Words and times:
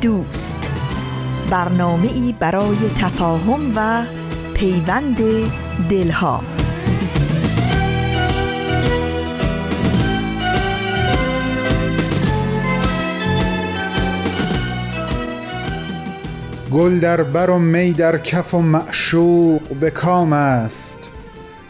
دوست. 0.00 0.70
برنامه 1.50 2.12
ای 2.12 2.34
برای 2.38 2.76
تفاهم 2.98 3.72
و 3.76 4.04
پیوند 4.54 5.16
دلها. 5.90 6.40
گل 16.72 16.98
در 16.98 17.22
بر 17.22 17.50
و 17.50 17.58
می 17.58 17.92
در 17.92 18.18
کف 18.18 18.54
و 18.54 18.60
معشوق 18.62 19.62
به 19.80 19.90
کام 19.90 20.32
است. 20.32 21.10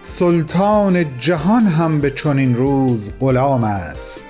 سلطان 0.01 1.19
جهان 1.19 1.67
هم 1.67 2.01
به 2.01 2.11
چنین 2.11 2.57
روز 2.57 3.13
غلام 3.21 3.65
است. 3.65 4.27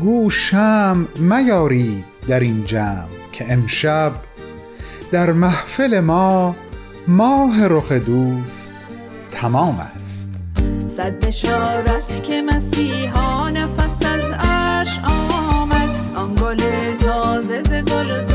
گوشم 0.00 1.08
میارید 1.18 2.17
در 2.28 2.40
این 2.40 2.64
جمع 2.66 3.06
که 3.32 3.52
امشب 3.52 4.12
در 5.12 5.32
محفل 5.32 6.00
ما 6.00 6.56
ماه 7.08 7.66
رخ 7.66 7.92
دوست 7.92 8.74
تمام 9.30 9.78
است. 9.96 10.30
صد 10.86 11.24
بشارت 11.26 12.22
که 12.22 12.42
مسیحا 12.42 13.50
نفس 13.50 14.06
از 14.06 14.30
عرش 14.38 15.00
آمد. 15.04 15.88
آن 16.16 16.34
گل 16.34 16.96
تازه 16.96 17.62
ز 17.62 17.72
گلزار 17.72 18.27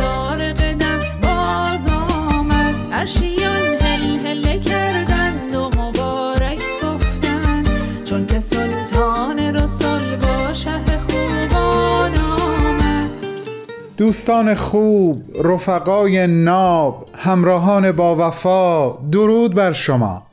دوستان 14.03 14.55
خوب 14.55 15.23
رفقای 15.43 16.27
ناب 16.27 17.09
همراهان 17.15 17.91
با 17.91 18.15
وفا 18.15 18.91
درود 19.11 19.55
بر 19.55 19.71
شما. 19.71 20.27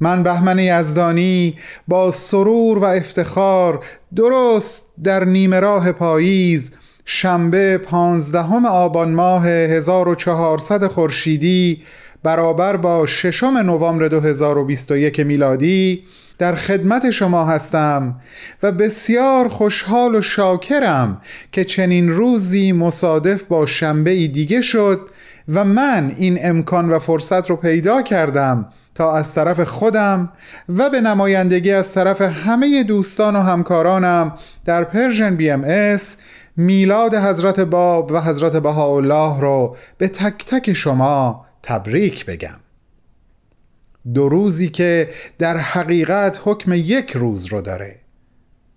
من 0.00 0.22
بهمن 0.22 0.58
یزدانی 0.58 1.54
با 1.88 2.12
سرور 2.12 2.78
و 2.78 2.84
افتخار 2.84 3.84
درست 4.16 4.88
در 5.04 5.24
نیمه 5.24 5.60
راه 5.60 5.92
پاییز 5.92 6.70
شنبه 7.04 7.78
پانزدهم 7.78 8.66
آبان 8.66 9.12
ماه 9.12 9.46
1400 9.48 10.86
خورشیدی 10.86 11.82
برابر 12.22 12.76
با 12.76 13.06
ششم 13.06 13.56
نوامبر 13.58 14.08
2021 14.08 15.20
میلادی 15.20 16.02
در 16.38 16.54
خدمت 16.54 17.10
شما 17.10 17.44
هستم 17.44 18.20
و 18.62 18.72
بسیار 18.72 19.48
خوشحال 19.48 20.14
و 20.14 20.20
شاکرم 20.20 21.20
که 21.52 21.64
چنین 21.64 22.08
روزی 22.08 22.72
مصادف 22.72 23.42
با 23.42 23.66
شنبه 23.66 24.10
ای 24.10 24.28
دیگه 24.28 24.60
شد 24.60 25.08
و 25.48 25.64
من 25.64 26.14
این 26.16 26.38
امکان 26.42 26.90
و 26.90 26.98
فرصت 26.98 27.50
رو 27.50 27.56
پیدا 27.56 28.02
کردم 28.02 28.68
تا 28.94 29.16
از 29.16 29.34
طرف 29.34 29.60
خودم 29.60 30.32
و 30.68 30.90
به 30.90 31.00
نمایندگی 31.00 31.72
از 31.72 31.92
طرف 31.92 32.20
همه 32.20 32.82
دوستان 32.82 33.36
و 33.36 33.40
همکارانم 33.40 34.32
در 34.64 34.84
Persian 34.84 35.36
BMS 35.36 36.16
میلاد 36.56 37.14
حضرت 37.14 37.60
باب 37.60 38.12
و 38.12 38.20
حضرت 38.20 38.56
بهاءالله 38.56 39.40
رو 39.40 39.76
به 39.98 40.08
تک 40.08 40.46
تک 40.46 40.72
شما 40.72 41.46
تبریک 41.62 42.26
بگم. 42.26 42.65
دو 44.14 44.28
روزی 44.28 44.68
که 44.68 45.08
در 45.38 45.56
حقیقت 45.56 46.40
حکم 46.44 46.72
یک 46.72 47.10
روز 47.10 47.46
رو 47.46 47.60
داره. 47.60 47.96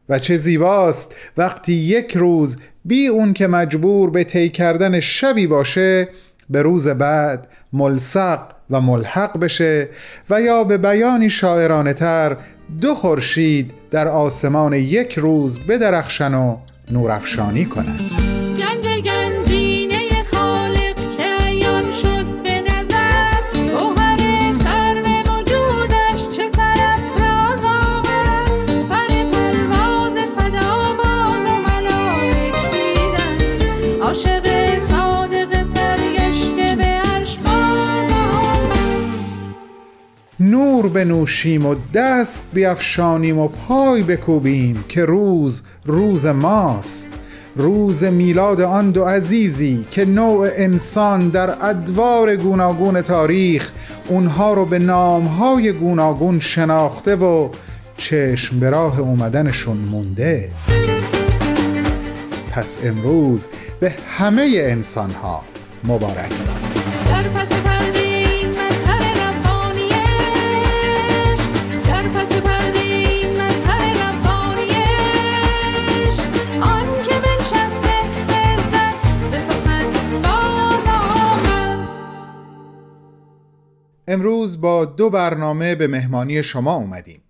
و 0.09 0.19
چه 0.19 0.37
زیباست 0.37 1.15
وقتی 1.37 1.73
یک 1.73 2.17
روز 2.17 2.57
بی 2.85 3.07
اون 3.07 3.33
که 3.33 3.47
مجبور 3.47 4.09
به 4.09 4.23
طی 4.23 4.49
کردن 4.49 4.99
شبی 4.99 5.47
باشه 5.47 6.07
به 6.49 6.61
روز 6.61 6.87
بعد 6.87 7.47
ملصق 7.73 8.39
و 8.69 8.81
ملحق 8.81 9.39
بشه 9.39 9.89
و 10.29 10.41
یا 10.41 10.63
به 10.63 10.77
بیانی 10.77 11.29
شاعرانه 11.29 11.93
تر 11.93 12.37
دو 12.81 12.95
خورشید 12.95 13.71
در 13.91 14.07
آسمان 14.07 14.73
یک 14.73 15.19
روز 15.19 15.59
بدرخشن 15.59 16.33
و 16.33 16.57
نورافشانی 16.91 17.65
کنند 17.65 18.38
بنوشیم 40.89 41.65
و 41.65 41.75
دست 41.93 42.43
بیافشانیم 42.53 43.39
و 43.39 43.47
پای 43.47 44.03
بکوبیم 44.03 44.83
که 44.89 45.05
روز 45.05 45.63
روز 45.85 46.25
ماست. 46.25 47.07
روز 47.55 48.03
میلاد 48.03 48.61
آن 48.61 48.91
دو 48.91 49.03
عزیزی 49.03 49.85
که 49.91 50.05
نوع 50.05 50.49
انسان 50.55 51.29
در 51.29 51.65
ادوار 51.65 52.35
گوناگون 52.35 53.01
تاریخ 53.01 53.71
اونها 54.07 54.53
رو 54.53 54.65
به 54.65 54.79
نامهای 54.79 55.71
گوناگون 55.71 56.39
شناخته 56.39 57.15
و 57.15 57.49
چشم 57.97 58.59
به 58.59 58.69
راه 58.69 58.99
اومدنشون 58.99 59.77
مونده. 59.77 60.49
پس 62.51 62.79
امروز 62.85 63.47
به 63.79 63.93
همه 64.17 64.51
انسانها 64.55 65.43
مبارک. 65.83 66.29
باد 66.29 66.68
امروز 84.11 84.61
با 84.61 84.85
دو 84.85 85.09
برنامه 85.09 85.75
به 85.75 85.87
مهمانی 85.87 86.43
شما 86.43 86.75
اومدیم. 86.75 87.23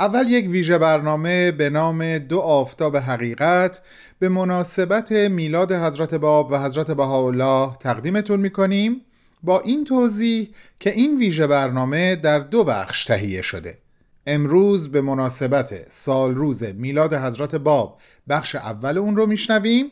اول 0.00 0.30
یک 0.30 0.48
ویژه 0.48 0.78
برنامه 0.78 1.52
به 1.52 1.70
نام 1.70 2.18
دو 2.18 2.40
آفتاب 2.40 2.96
حقیقت 2.96 3.82
به 4.18 4.28
مناسبت 4.28 5.12
میلاد 5.12 5.72
حضرت 5.72 6.14
باب 6.14 6.52
و 6.52 6.58
حضرت 6.58 6.90
بهاءالله 6.90 7.76
تقدیمتون 7.80 8.40
می‌کنیم 8.40 9.00
با 9.42 9.60
این 9.60 9.84
توضیح 9.84 10.50
که 10.80 10.90
این 10.90 11.18
ویژه 11.18 11.46
برنامه 11.46 12.16
در 12.16 12.38
دو 12.38 12.64
بخش 12.64 13.04
تهیه 13.04 13.42
شده. 13.42 13.78
امروز 14.26 14.88
به 14.88 15.00
مناسبت 15.00 15.90
سال 15.90 16.34
روز 16.34 16.64
میلاد 16.64 17.14
حضرت 17.14 17.54
باب 17.54 17.98
بخش 18.28 18.54
اول 18.54 18.98
اون 18.98 19.16
رو 19.16 19.26
میشنویم 19.26 19.86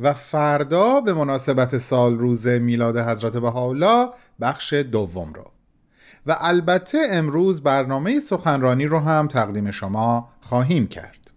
و 0.00 0.14
فردا 0.14 1.00
به 1.00 1.12
مناسبت 1.12 1.78
سال 1.78 2.18
روز 2.18 2.46
میلاد 2.46 2.96
حضرت 2.96 3.36
بهاءالله 3.36 4.08
بخش 4.40 4.72
دوم 4.72 5.32
رو. 5.32 5.55
و 6.26 6.36
البته 6.40 6.98
امروز 7.10 7.62
برنامه 7.62 8.20
سخنرانی 8.20 8.86
رو 8.86 8.98
هم 8.98 9.28
تقدیم 9.28 9.70
شما 9.70 10.28
خواهیم 10.40 10.86
کرد. 10.86 11.30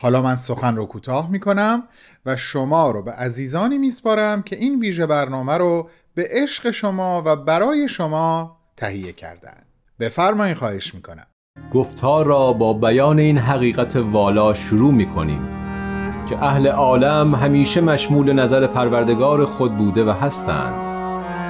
حالا 0.00 0.22
من 0.22 0.36
سخن 0.36 0.76
رو 0.76 0.86
کوتاه 0.86 1.30
می 1.30 1.40
کنم 1.40 1.82
و 2.26 2.36
شما 2.36 2.90
رو 2.90 3.02
به 3.02 3.12
عزیزانی 3.12 3.78
میسپارم 3.78 4.42
که 4.42 4.56
این 4.56 4.80
ویژه 4.80 5.06
برنامه 5.06 5.56
رو 5.56 5.88
به 6.14 6.28
عشق 6.30 6.70
شما 6.70 7.22
و 7.26 7.36
برای 7.36 7.88
شما 7.88 8.56
تهیه 8.76 9.12
کردن 9.12 9.62
بفرمایید 10.00 10.56
خواهش 10.56 10.94
می‌کنم. 10.94 11.26
گفتار 11.72 12.26
را 12.26 12.52
با 12.52 12.72
بیان 12.72 13.18
این 13.18 13.38
حقیقت 13.38 13.96
والا 13.96 14.54
شروع 14.54 14.92
می 14.92 15.06
کنیم 15.06 15.48
که 16.28 16.42
اهل 16.42 16.66
عالم 16.66 17.34
همیشه 17.34 17.80
مشمول 17.80 18.32
نظر 18.32 18.66
پروردگار 18.66 19.44
خود 19.44 19.76
بوده 19.76 20.04
و 20.04 20.10
هستند. 20.10 20.93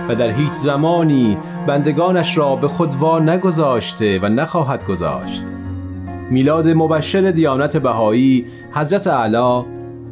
و 0.08 0.14
در 0.14 0.30
هیچ 0.30 0.52
زمانی 0.52 1.36
بندگانش 1.66 2.38
را 2.38 2.56
به 2.56 2.68
خود 2.68 2.94
وا 2.94 3.18
نگذاشته 3.18 4.18
و 4.22 4.28
نخواهد 4.28 4.84
گذاشت. 4.84 5.42
میلاد 6.30 6.68
مبشر 6.68 7.30
دیانت 7.30 7.76
بهایی 7.76 8.46
حضرت 8.72 9.06
اعلی 9.06 9.64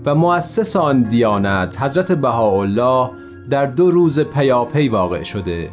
و 0.05 0.15
مؤسس 0.15 0.77
آن 0.77 1.03
دیانت 1.03 1.83
حضرت 1.83 2.13
بهاءالله 2.13 3.11
در 3.51 3.67
دو 3.67 3.91
روز 3.91 4.21
پیاپی 4.21 4.89
واقع 4.89 5.23
شده 5.23 5.71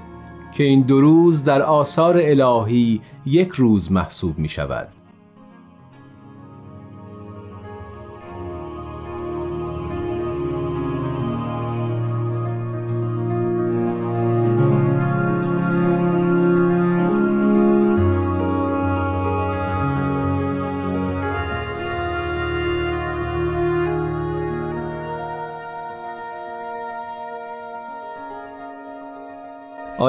که 0.52 0.64
این 0.64 0.82
دو 0.82 1.02
روز 1.02 1.44
در 1.44 1.62
آثار 1.62 2.18
الهی 2.24 3.02
یک 3.26 3.50
روز 3.50 3.92
محسوب 3.92 4.40
می 4.40 4.48
شود 4.50 4.88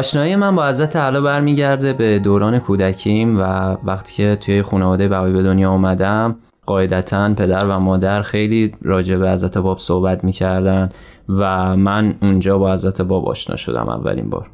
آشنایی 0.01 0.37
من 0.37 0.57
با 0.57 0.69
حضرت 0.69 0.97
اعلی 0.97 1.21
برمیگرده 1.21 1.93
به 1.93 2.19
دوران 2.19 2.59
کودکیم 2.59 3.39
و 3.41 3.43
وقتی 3.85 4.15
که 4.15 4.37
توی 4.41 4.63
خانواده 4.63 5.09
بهایی 5.09 5.33
به 5.33 5.43
دنیا 5.43 5.71
اومدم 5.71 6.37
قاعدتا 6.67 7.35
پدر 7.35 7.67
و 7.67 7.79
مادر 7.79 8.23
خیلی 8.23 8.75
راجع 8.83 9.17
به 9.17 9.31
حضرت 9.31 9.59
باب 9.59 9.79
صحبت 9.79 10.25
می‌کردن 10.25 10.89
و 11.29 11.77
من 11.77 12.15
اونجا 12.23 12.59
با 12.59 12.73
حضرت 12.73 13.03
باب 13.03 13.29
آشنا 13.29 13.57
شدم 13.57 13.89
اولین 13.89 14.31
بار. 14.31 14.51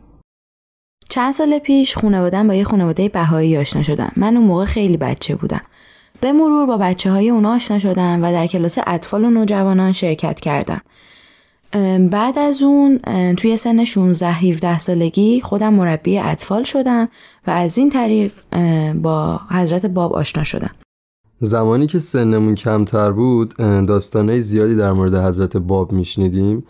چند 1.08 1.32
سال 1.32 1.58
پیش 1.58 1.96
خانوادم 1.96 2.48
با 2.48 2.54
یه 2.54 2.64
خانواده 2.64 3.08
بهایی 3.08 3.58
آشنا 3.58 3.82
شدم 3.82 4.12
من 4.16 4.36
اون 4.36 4.46
موقع 4.46 4.64
خیلی 4.64 4.96
بچه 4.96 5.36
بودم. 5.36 5.62
به 6.20 6.32
مرور 6.32 6.66
با 6.66 6.76
بچه 6.76 7.10
های 7.10 7.30
اونا 7.30 7.54
آشنا 7.54 7.78
شدم 7.78 8.22
و 8.22 8.32
در 8.32 8.46
کلاس 8.46 8.78
اطفال 8.86 9.24
و 9.24 9.30
نوجوانان 9.30 9.92
شرکت 9.92 10.40
کردم. 10.40 10.80
بعد 12.10 12.38
از 12.38 12.62
اون 12.62 12.98
توی 13.34 13.56
سن 13.56 13.84
16 13.84 14.32
17 14.32 14.78
سالگی 14.78 15.40
خودم 15.40 15.74
مربی 15.74 16.18
اطفال 16.18 16.62
شدم 16.62 17.08
و 17.46 17.50
از 17.50 17.78
این 17.78 17.90
طریق 17.90 18.32
با 18.94 19.40
حضرت 19.50 19.86
باب 19.86 20.12
آشنا 20.12 20.44
شدم. 20.44 20.70
زمانی 21.40 21.86
که 21.86 21.98
سنمون 21.98 22.54
کمتر 22.54 23.12
بود 23.12 23.54
داستانهای 23.88 24.40
زیادی 24.40 24.76
در 24.76 24.92
مورد 24.92 25.14
حضرت 25.14 25.56
باب 25.56 25.92
میشنیدیم 25.92 26.64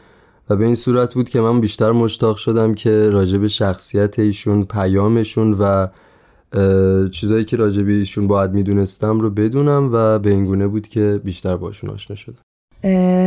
و 0.51 0.57
به 0.57 0.65
این 0.65 0.75
صورت 0.75 1.15
بود 1.15 1.29
که 1.29 1.41
من 1.41 1.61
بیشتر 1.61 1.93
مشتاق 1.93 2.37
شدم 2.37 2.75
که 2.75 3.11
راجع 3.11 3.39
به 3.39 3.49
شخصیت 3.49 4.19
ایشون 4.19 4.63
پیامشون 4.63 5.53
و 5.53 5.87
چیزایی 7.09 7.45
که 7.45 7.57
راجع 7.57 7.83
به 7.83 7.93
ایشون 7.93 8.27
باید 8.27 8.53
می‌دونستم 8.53 9.21
رو 9.21 9.31
بدونم 9.31 9.91
و 9.93 10.19
به 10.19 10.31
این 10.31 10.45
گونه 10.45 10.69
بود 10.69 10.89
که 10.89 11.21
بیشتر 11.25 11.57
باشون 11.57 11.91
آشنا 11.91 12.17
شدم. 12.17 12.46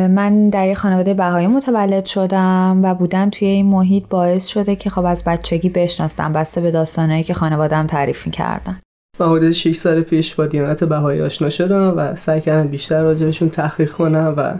من 0.07 0.50
در 0.50 0.67
یه 0.67 0.75
خانواده 0.75 1.13
بهایی 1.13 1.47
متولد 1.47 2.06
شدم 2.06 2.79
و 2.83 2.95
بودن 2.95 3.29
توی 3.29 3.47
این 3.47 3.65
محیط 3.65 4.03
باعث 4.09 4.47
شده 4.47 4.75
که 4.75 4.89
خب 4.89 5.06
از 5.06 5.23
بچگی 5.23 5.69
بشناسم 5.69 6.33
بسته 6.33 6.61
به 6.61 6.71
داستانهایی 6.71 7.23
که 7.23 7.33
خانوادم 7.33 7.88
تعریف 7.88 8.25
می‌کردن. 8.25 8.79
من 9.19 9.29
حدود 9.29 9.51
6 9.51 9.75
سال 9.75 10.01
پیش 10.01 10.35
با 10.35 10.45
دیانت 10.45 10.83
بهایی 10.83 11.21
آشنا 11.21 11.50
شدم 11.50 11.94
و 11.97 12.15
سعی 12.15 12.41
کردم 12.41 12.67
بیشتر 12.67 13.03
راجبشون 13.03 13.50
تحقیق 13.50 13.91
کنم 13.91 14.33
و 14.38 14.53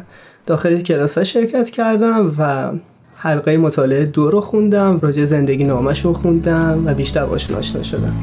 داخل 0.46 0.82
کلاس 0.82 1.18
ها 1.18 1.24
شرکت 1.24 1.70
کردم 1.70 2.36
و 2.38 2.72
حلقه 3.16 3.58
مطالعه 3.58 4.06
دو 4.06 4.32
رو 4.32 4.42
خوندم 4.42 5.00
راجع 5.02 5.26
زندگی 5.26 5.64
نامشون 5.64 6.14
خوندم 6.14 6.84
و 6.86 6.94
بیشتر 6.94 7.26
باشون 7.26 7.58
آشنا 7.58 7.84
شدم. 7.84 8.14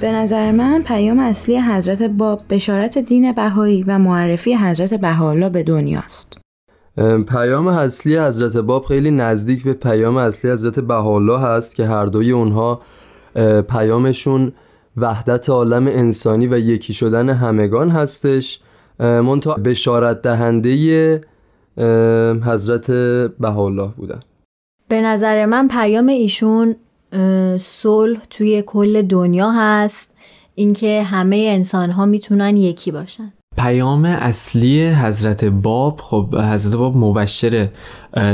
به 0.00 0.12
نظر 0.12 0.50
من 0.50 0.82
پیام 0.82 1.18
اصلی 1.18 1.60
حضرت 1.60 2.02
باب 2.02 2.40
بشارت 2.50 2.98
دین 2.98 3.32
بهایی 3.32 3.82
و 3.82 3.98
معرفی 3.98 4.54
حضرت 4.54 4.94
بهاءالله 4.94 5.48
به 5.48 5.62
دنیاست. 5.62 6.40
پیام 7.28 7.66
اصلی 7.66 8.18
حضرت 8.18 8.56
باب 8.56 8.84
خیلی 8.84 9.10
نزدیک 9.10 9.64
به 9.64 9.72
پیام 9.72 10.16
اصلی 10.16 10.50
حضرت 10.50 10.80
بهاءالله 10.80 11.40
هست 11.40 11.76
که 11.76 11.86
هر 11.86 12.06
دوی 12.06 12.30
اونها 12.30 12.82
پیامشون 13.68 14.52
وحدت 14.96 15.50
عالم 15.50 15.86
انسانی 15.86 16.46
و 16.46 16.58
یکی 16.58 16.92
شدن 16.92 17.28
همگان 17.28 17.90
هستش. 17.90 18.60
منتها 18.98 19.54
بشارت 19.54 20.22
دهنده 20.22 21.20
حضرت 22.44 22.90
بهاءالله 23.40 23.88
بودن. 23.96 24.20
به 24.88 25.02
نظر 25.02 25.46
من 25.46 25.68
پیام 25.68 26.06
ایشون 26.06 26.76
صلح 27.60 28.20
توی 28.30 28.62
کل 28.66 29.02
دنیا 29.02 29.50
هست 29.50 30.10
اینکه 30.54 31.02
همه 31.02 31.36
انسان 31.36 31.90
ها 31.90 32.06
می‌تونن 32.06 32.56
یکی 32.56 32.90
باشن. 32.90 33.32
پیام 33.56 34.04
اصلی 34.04 34.88
حضرت 34.88 35.44
باب 35.44 36.00
خب 36.00 36.36
حضرت 36.36 36.76
باب 36.76 36.96
مبشر 36.96 37.68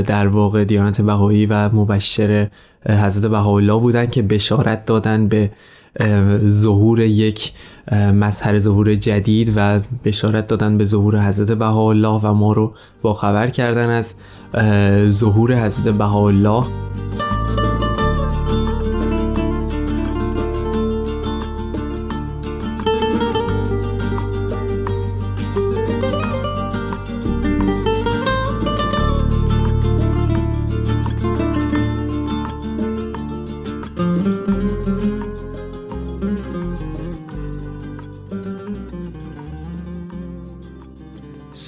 در 0.07 0.27
واقع 0.27 0.65
دیانت 0.65 1.01
بهایی 1.01 1.47
و 1.47 1.69
مبشر 1.69 2.49
حضرت 2.89 3.31
بهاءالله 3.31 3.81
بودن 3.81 4.07
که 4.07 4.23
بشارت 4.23 4.85
دادن 4.85 5.29
به 5.29 5.51
ظهور 6.47 7.01
یک 7.01 7.53
مظهر 7.93 8.59
ظهور 8.59 8.95
جدید 8.95 9.53
و 9.57 9.81
بشارت 10.05 10.47
دادن 10.47 10.79
به 10.79 10.85
ظهور 10.85 11.29
حضرت 11.29 11.53
بهاءالله 11.53 12.21
و 12.23 12.35
ما 12.35 12.53
رو 12.53 12.75
با 13.03 13.15
خبر 13.15 13.47
کردن 13.47 13.89
از 13.89 14.15
ظهور 15.11 15.67
حضرت 15.67 15.95
بهاءالله. 15.95 16.65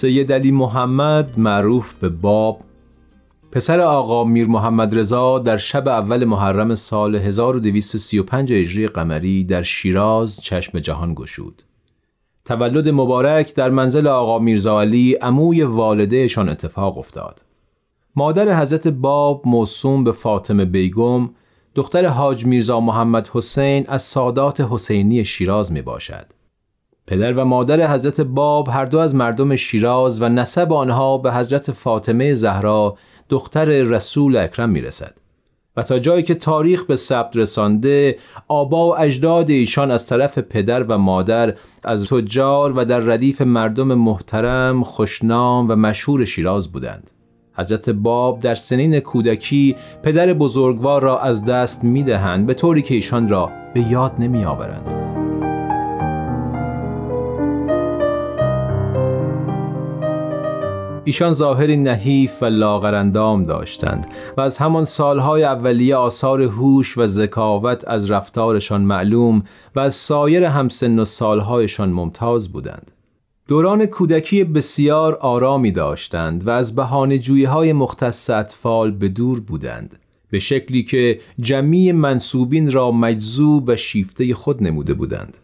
سید 0.02 0.32
علی 0.32 0.50
محمد 0.50 1.38
معروف 1.38 1.94
به 1.94 2.08
باب 2.08 2.60
پسر 3.52 3.80
آقا 3.80 4.24
میر 4.24 4.46
محمد 4.46 4.98
رضا 4.98 5.38
در 5.38 5.56
شب 5.56 5.88
اول 5.88 6.24
محرم 6.24 6.74
سال 6.74 7.16
1235 7.16 8.52
هجری 8.52 8.88
قمری 8.88 9.44
در 9.44 9.62
شیراز 9.62 10.40
چشم 10.40 10.78
جهان 10.78 11.14
گشود. 11.14 11.62
تولد 12.44 12.88
مبارک 12.88 13.54
در 13.54 13.70
منزل 13.70 14.06
آقا 14.06 14.38
میرزا 14.38 14.80
علی 14.80 15.14
عموی 15.14 15.62
والدهشان 15.62 16.48
اتفاق 16.48 16.98
افتاد. 16.98 17.44
مادر 18.16 18.60
حضرت 18.60 18.88
باب 18.88 19.42
موسوم 19.44 20.04
به 20.04 20.12
فاطمه 20.12 20.64
بیگم 20.64 21.30
دختر 21.74 22.06
حاج 22.06 22.46
میرزا 22.46 22.80
محمد 22.80 23.28
حسین 23.32 23.84
از 23.88 24.02
سادات 24.02 24.60
حسینی 24.60 25.24
شیراز 25.24 25.72
می 25.72 25.82
باشد. 25.82 26.41
پدر 27.06 27.32
و 27.32 27.44
مادر 27.44 27.92
حضرت 27.92 28.20
باب 28.20 28.68
هر 28.68 28.84
دو 28.84 28.98
از 28.98 29.14
مردم 29.14 29.56
شیراز 29.56 30.22
و 30.22 30.28
نسب 30.28 30.72
آنها 30.72 31.18
به 31.18 31.32
حضرت 31.32 31.70
فاطمه 31.70 32.34
زهرا 32.34 32.96
دختر 33.28 33.64
رسول 33.64 34.36
اکرم 34.36 34.70
می 34.70 34.80
رسد. 34.80 35.14
و 35.76 35.82
تا 35.82 35.98
جایی 35.98 36.22
که 36.22 36.34
تاریخ 36.34 36.84
به 36.84 36.96
ثبت 36.96 37.36
رسانده 37.36 38.18
آبا 38.48 38.88
و 38.88 39.00
اجداد 39.00 39.50
ایشان 39.50 39.90
از 39.90 40.06
طرف 40.06 40.38
پدر 40.38 40.82
و 40.82 40.98
مادر 40.98 41.54
از 41.84 42.08
تجار 42.08 42.72
و 42.78 42.84
در 42.84 43.00
ردیف 43.00 43.40
مردم 43.40 43.94
محترم 43.94 44.82
خوشنام 44.82 45.70
و 45.70 45.76
مشهور 45.76 46.24
شیراز 46.24 46.72
بودند 46.72 47.10
حضرت 47.54 47.90
باب 47.90 48.40
در 48.40 48.54
سنین 48.54 49.00
کودکی 49.00 49.76
پدر 50.02 50.32
بزرگوار 50.32 51.02
را 51.02 51.18
از 51.18 51.44
دست 51.44 51.84
می 51.84 52.02
دهند 52.02 52.46
به 52.46 52.54
طوری 52.54 52.82
که 52.82 52.94
ایشان 52.94 53.28
را 53.28 53.50
به 53.74 53.80
یاد 53.80 54.12
نمی 54.18 54.44
آورند. 54.44 55.11
ایشان 61.04 61.32
ظاهری 61.32 61.76
نحیف 61.76 62.42
و 62.42 62.44
لاغرندام 62.44 63.44
داشتند 63.44 64.06
و 64.36 64.40
از 64.40 64.58
همان 64.58 64.84
سالهای 64.84 65.44
اولیه 65.44 65.96
آثار 65.96 66.42
هوش 66.42 66.98
و 66.98 67.06
ذکاوت 67.06 67.88
از 67.88 68.10
رفتارشان 68.10 68.80
معلوم 68.80 69.42
و 69.76 69.80
از 69.80 69.94
سایر 69.94 70.44
همسن 70.44 70.98
و 70.98 71.04
سالهایشان 71.04 71.88
ممتاز 71.88 72.52
بودند. 72.52 72.90
دوران 73.48 73.86
کودکی 73.86 74.44
بسیار 74.44 75.14
آرامی 75.14 75.72
داشتند 75.72 76.46
و 76.46 76.50
از 76.50 76.74
بهانه 76.74 77.20
های 77.48 77.72
مختص 77.72 78.30
اطفال 78.30 78.90
به 78.90 79.08
دور 79.08 79.40
بودند 79.40 79.98
به 80.30 80.38
شکلی 80.38 80.82
که 80.82 81.18
جمعی 81.40 81.92
منصوبین 81.92 82.72
را 82.72 82.90
مجذوب 82.90 83.64
و 83.66 83.76
شیفته 83.76 84.34
خود 84.34 84.62
نموده 84.62 84.94
بودند. 84.94 85.36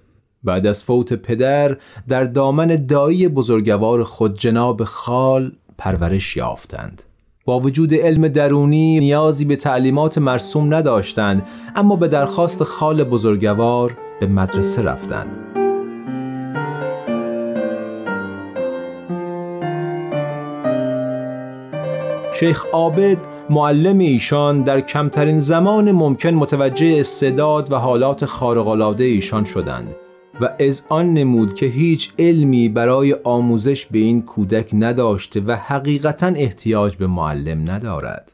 بعد 0.44 0.66
از 0.66 0.84
فوت 0.84 1.12
پدر 1.12 1.76
در 2.08 2.24
دامن 2.24 2.86
دایی 2.86 3.28
بزرگوار 3.28 4.04
خود 4.04 4.38
جناب 4.38 4.84
خال 4.84 5.52
پرورش 5.78 6.36
یافتند. 6.36 7.02
با 7.44 7.60
وجود 7.60 7.94
علم 7.94 8.28
درونی 8.28 9.00
نیازی 9.00 9.44
به 9.44 9.56
تعلیمات 9.56 10.18
مرسوم 10.18 10.74
نداشتند 10.74 11.46
اما 11.76 11.96
به 11.96 12.08
درخواست 12.08 12.62
خال 12.62 13.04
بزرگوار 13.04 13.96
به 14.20 14.26
مدرسه 14.26 14.82
رفتند. 14.82 15.36
شیخ 22.34 22.64
عابد 22.72 23.18
معلم 23.50 23.98
ایشان 23.98 24.62
در 24.62 24.80
کمترین 24.80 25.40
زمان 25.40 25.92
ممکن 25.92 26.30
متوجه 26.30 26.96
استعداد 27.00 27.72
و 27.72 27.76
حالات 27.76 28.24
خارق‌العاده 28.24 29.04
ایشان 29.04 29.44
شدند. 29.44 29.94
و 30.40 30.48
از 30.60 30.84
آن 30.88 31.14
نمود 31.14 31.54
که 31.54 31.66
هیچ 31.66 32.12
علمی 32.18 32.68
برای 32.68 33.16
آموزش 33.24 33.86
به 33.86 33.98
این 33.98 34.22
کودک 34.22 34.70
نداشته 34.72 35.40
و 35.40 35.52
حقیقتا 35.52 36.26
احتیاج 36.26 36.96
به 36.96 37.06
معلم 37.06 37.70
ندارد. 37.70 38.32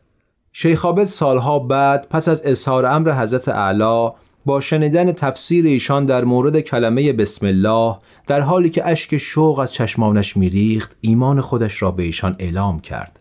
شیخ 0.52 0.84
عابد 0.84 1.04
سالها 1.04 1.58
بعد 1.58 2.06
پس 2.10 2.28
از 2.28 2.42
اظهار 2.44 2.86
امر 2.86 3.12
حضرت 3.12 3.48
اعلی 3.48 4.10
با 4.46 4.60
شنیدن 4.60 5.12
تفسیر 5.12 5.64
ایشان 5.64 6.06
در 6.06 6.24
مورد 6.24 6.60
کلمه 6.60 7.12
بسم 7.12 7.46
الله 7.46 7.96
در 8.26 8.40
حالی 8.40 8.70
که 8.70 8.88
اشک 8.88 9.16
شوق 9.16 9.58
از 9.58 9.72
چشمانش 9.72 10.36
میریخت 10.36 10.96
ایمان 11.00 11.40
خودش 11.40 11.82
را 11.82 11.90
به 11.90 12.02
ایشان 12.02 12.36
اعلام 12.38 12.80
کرد. 12.80 13.20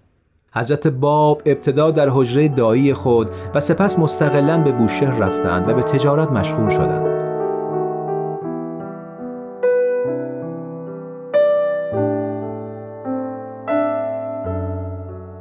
حضرت 0.56 0.88
باب 0.88 1.42
ابتدا 1.46 1.92
در 1.92 2.10
حجره 2.10 2.48
دایی 2.48 2.94
خود 2.94 3.30
و 3.54 3.60
سپس 3.60 4.00
مستقلا 4.00 4.58
به 4.58 4.72
بوشهر 4.72 5.18
رفتند 5.18 5.70
و 5.70 5.74
به 5.74 5.82
تجارت 5.82 6.32
مشغول 6.32 6.70
شدند. 6.70 7.13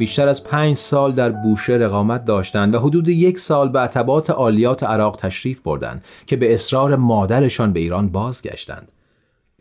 بیشتر 0.02 0.28
از 0.28 0.44
پنج 0.44 0.76
سال 0.76 1.12
در 1.12 1.30
بوشهر 1.30 1.82
اقامت 1.82 2.24
داشتند 2.24 2.74
و 2.74 2.78
حدود 2.78 3.08
یک 3.08 3.38
سال 3.38 3.68
به 3.68 3.78
عتبات 3.78 4.30
عالیات 4.30 4.82
عراق 4.82 5.16
تشریف 5.16 5.60
بردند 5.60 6.04
که 6.26 6.36
به 6.36 6.54
اصرار 6.54 6.96
مادرشان 6.96 7.72
به 7.72 7.80
ایران 7.80 8.08
بازگشتند. 8.08 8.88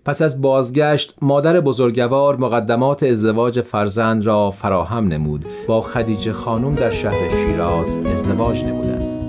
پس 0.05 0.21
از 0.21 0.41
بازگشت 0.41 1.15
مادر 1.21 1.59
بزرگوار 1.61 2.37
مقدمات 2.37 3.03
ازدواج 3.03 3.61
فرزند 3.61 4.25
را 4.25 4.51
فراهم 4.51 5.07
نمود 5.07 5.45
با 5.67 5.81
خدیجه 5.81 6.33
خانم 6.33 6.75
در 6.75 6.91
شهر 6.91 7.29
شیراز 7.29 7.97
ازدواج 7.97 8.63
نمودند. 8.65 9.21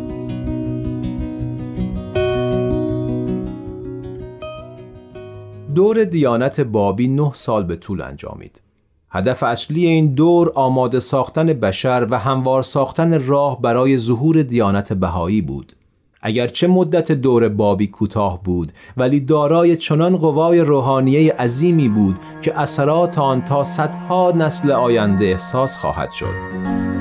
دور 5.75 6.05
دیانت 6.05 6.61
بابی 6.61 7.09
نه 7.09 7.31
سال 7.35 7.65
به 7.65 7.77
طول 7.77 8.01
انجامید. 8.01 8.61
هدف 9.15 9.43
اصلی 9.43 9.87
این 9.87 10.15
دور 10.15 10.53
آماده 10.55 11.01
ساختن 11.01 11.47
بشر 11.47 12.07
و 12.11 12.19
هموار 12.19 12.63
ساختن 12.63 13.27
راه 13.27 13.61
برای 13.61 13.99
ظهور 13.99 14.43
دیانت 14.43 14.93
بهایی 14.93 15.43
بود. 15.43 15.73
اگرچه 16.23 16.67
مدت 16.67 17.13
دور 17.13 17.49
بابی 17.49 17.87
کوتاه 17.87 18.43
بود 18.43 18.73
ولی 18.97 19.21
دارای 19.21 19.77
چنان 19.77 20.17
قوای 20.17 20.61
روحانیه 20.61 21.33
عظیمی 21.33 21.89
بود 21.89 22.19
که 22.43 22.61
اثرات 22.61 23.19
آن 23.19 23.45
تا 23.45 23.65
صدها 23.65 24.33
نسل 24.37 24.71
آینده 24.71 25.25
احساس 25.25 25.77
خواهد 25.77 26.11
شد. 26.11 26.92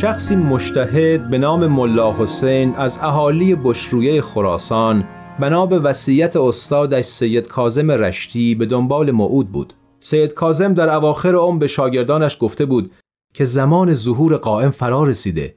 شخصی 0.00 0.36
مشتهد 0.36 1.30
به 1.30 1.38
نام 1.38 1.66
ملا 1.66 2.12
حسین 2.12 2.76
از 2.76 2.98
اهالی 3.02 3.54
بشرویه 3.54 4.20
خراسان 4.20 5.04
بنا 5.40 5.66
به 5.66 5.78
وصیت 5.78 6.36
استادش 6.36 7.04
سید 7.04 7.48
کازم 7.48 7.90
رشتی 7.90 8.54
به 8.54 8.66
دنبال 8.66 9.10
موعود 9.10 9.52
بود. 9.52 9.74
سید 9.98 10.34
کازم 10.34 10.74
در 10.74 10.94
اواخر 10.94 11.34
عمر 11.34 11.58
به 11.58 11.66
شاگردانش 11.66 12.36
گفته 12.40 12.66
بود 12.66 12.90
که 13.34 13.44
زمان 13.44 13.94
ظهور 13.94 14.36
قائم 14.36 14.70
فرا 14.70 15.02
رسیده. 15.02 15.54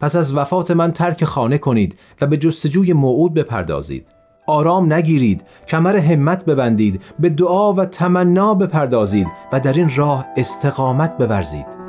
پس 0.00 0.16
از 0.16 0.36
وفات 0.36 0.70
من 0.70 0.92
ترک 0.92 1.24
خانه 1.24 1.58
کنید 1.58 1.98
و 2.20 2.26
به 2.26 2.36
جستجوی 2.36 2.92
موعود 2.92 3.34
بپردازید. 3.34 4.08
آرام 4.46 4.92
نگیرید 4.92 5.42
کمر 5.68 5.96
همت 5.96 6.44
ببندید 6.44 7.02
به 7.18 7.28
دعا 7.28 7.72
و 7.72 7.84
تمنا 7.84 8.54
بپردازید 8.54 9.26
و 9.52 9.60
در 9.60 9.72
این 9.72 9.96
راه 9.96 10.26
استقامت 10.36 11.18
بورزید. 11.18 11.83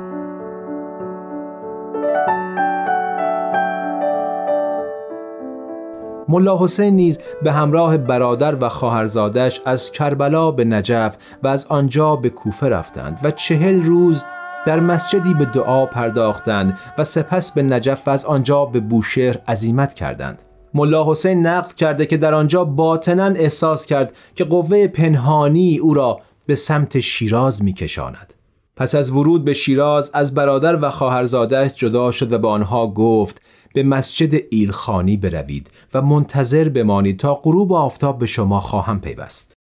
ملا 6.28 6.58
حسین 6.58 6.96
نیز 6.96 7.20
به 7.42 7.52
همراه 7.52 7.96
برادر 7.96 8.56
و 8.60 8.68
خواهرزادش 8.68 9.60
از 9.64 9.92
کربلا 9.92 10.50
به 10.50 10.64
نجف 10.64 11.16
و 11.42 11.48
از 11.48 11.66
آنجا 11.66 12.16
به 12.16 12.30
کوفه 12.30 12.68
رفتند 12.68 13.18
و 13.22 13.30
چهل 13.30 13.82
روز 13.82 14.24
در 14.66 14.80
مسجدی 14.80 15.34
به 15.34 15.44
دعا 15.44 15.86
پرداختند 15.86 16.78
و 16.98 17.04
سپس 17.04 17.52
به 17.52 17.62
نجف 17.62 18.08
و 18.08 18.10
از 18.10 18.24
آنجا 18.24 18.64
به 18.64 18.80
بوشهر 18.80 19.38
عزیمت 19.48 19.94
کردند. 19.94 20.38
ملا 20.74 21.10
حسین 21.10 21.46
نقل 21.46 21.72
کرده 21.72 22.06
که 22.06 22.16
در 22.16 22.34
آنجا 22.34 22.64
باطنا 22.64 23.26
احساس 23.26 23.86
کرد 23.86 24.12
که 24.34 24.44
قوه 24.44 24.86
پنهانی 24.86 25.78
او 25.78 25.94
را 25.94 26.20
به 26.46 26.54
سمت 26.54 27.00
شیراز 27.00 27.62
میکشاند. 27.62 28.34
پس 28.76 28.94
از 28.94 29.10
ورود 29.10 29.44
به 29.44 29.54
شیراز 29.54 30.10
از 30.14 30.34
برادر 30.34 30.78
و 30.84 30.90
خواهرزادش 30.90 31.74
جدا 31.74 32.10
شد 32.10 32.32
و 32.32 32.38
به 32.38 32.48
آنها 32.48 32.86
گفت 32.86 33.42
به 33.74 33.82
مسجد 33.82 34.42
ایلخانی 34.50 35.16
بروید 35.16 35.70
و 35.94 36.02
منتظر 36.02 36.68
بمانید 36.68 37.18
تا 37.18 37.34
غروب 37.34 37.72
آفتاب 37.72 38.18
به 38.18 38.26
شما 38.26 38.60
خواهم 38.60 39.00
پیوست. 39.00 39.52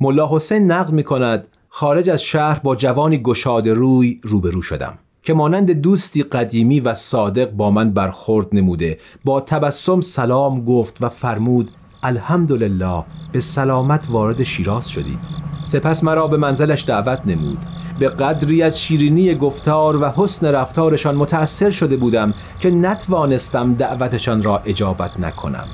ملا 0.00 0.28
حسین 0.30 0.72
نقل 0.72 0.94
می 0.94 1.02
کند 1.02 1.48
خارج 1.68 2.10
از 2.10 2.22
شهر 2.22 2.58
با 2.58 2.76
جوانی 2.76 3.18
گشاده 3.18 3.74
روی 3.74 4.20
روبرو 4.22 4.62
شدم 4.62 4.98
که 5.22 5.34
مانند 5.34 5.70
دوستی 5.70 6.22
قدیمی 6.22 6.80
و 6.80 6.94
صادق 6.94 7.50
با 7.50 7.70
من 7.70 7.90
برخورد 7.90 8.46
نموده 8.52 8.98
با 9.24 9.40
تبسم 9.40 10.00
سلام 10.00 10.64
گفت 10.64 11.02
و 11.02 11.08
فرمود 11.08 11.70
الحمدلله 12.02 13.04
به 13.32 13.40
سلامت 13.40 14.08
وارد 14.10 14.42
شیراز 14.42 14.88
شدید. 14.88 15.18
سپس 15.64 16.04
مرا 16.04 16.26
به 16.26 16.36
منزلش 16.36 16.84
دعوت 16.84 17.20
نمود. 17.26 17.58
به 17.98 18.08
قدری 18.08 18.62
از 18.62 18.80
شیرینی 18.80 19.34
گفتار 19.34 19.96
و 20.02 20.12
حسن 20.16 20.46
رفتارشان 20.46 21.14
متأثر 21.14 21.70
شده 21.70 21.96
بودم 21.96 22.34
که 22.60 22.70
نتوانستم 22.70 23.74
دعوتشان 23.74 24.42
را 24.42 24.58
اجابت 24.58 25.20
نکنم. 25.20 25.68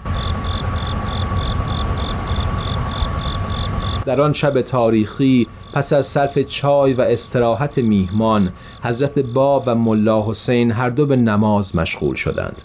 در 4.07 4.21
آن 4.21 4.33
شب 4.33 4.61
تاریخی 4.61 5.47
پس 5.73 5.93
از 5.93 6.07
صرف 6.07 6.39
چای 6.39 6.95
و 6.95 7.01
استراحت 7.01 7.79
میهمان 7.79 8.53
حضرت 8.83 9.19
باب 9.19 9.63
و 9.67 9.75
ملا 9.75 10.31
حسین 10.31 10.71
هر 10.73 10.91
دو 10.91 11.07
به 11.07 11.17
نماز 11.17 11.77
مشغول 11.77 12.15
شدند. 12.15 12.63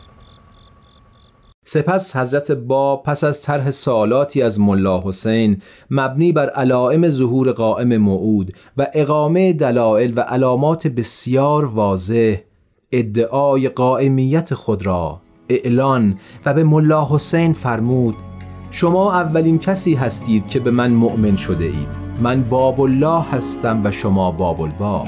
سپس 1.69 2.15
حضرت 2.15 2.51
با 2.51 2.97
پس 2.97 3.23
از 3.23 3.41
طرح 3.41 3.71
سوالاتی 3.71 4.41
از 4.41 4.59
ملا 4.59 5.01
حسین 5.05 5.61
مبنی 5.91 6.31
بر 6.31 6.49
علائم 6.49 7.09
ظهور 7.09 7.51
قائم 7.51 7.97
موعود 7.97 8.53
و 8.77 8.87
اقامه 8.93 9.53
دلائل 9.53 10.13
و 10.15 10.19
علامات 10.19 10.87
بسیار 10.87 11.65
واضح 11.65 12.35
ادعای 12.91 13.69
قائمیت 13.69 14.53
خود 14.53 14.85
را 14.85 15.21
اعلان 15.49 16.19
و 16.45 16.53
به 16.53 16.63
ملا 16.63 17.07
حسین 17.09 17.53
فرمود 17.53 18.15
شما 18.71 19.13
اولین 19.13 19.59
کسی 19.59 19.93
هستید 19.93 20.47
که 20.47 20.59
به 20.59 20.71
من 20.71 20.93
مؤمن 20.93 21.35
شده 21.35 21.65
اید. 21.65 22.07
من 22.21 22.43
باب 22.43 22.81
الله 22.81 23.21
هستم 23.21 23.81
و 23.83 23.91
شما 23.91 24.31
باب 24.31 24.61
الباب 24.61 25.07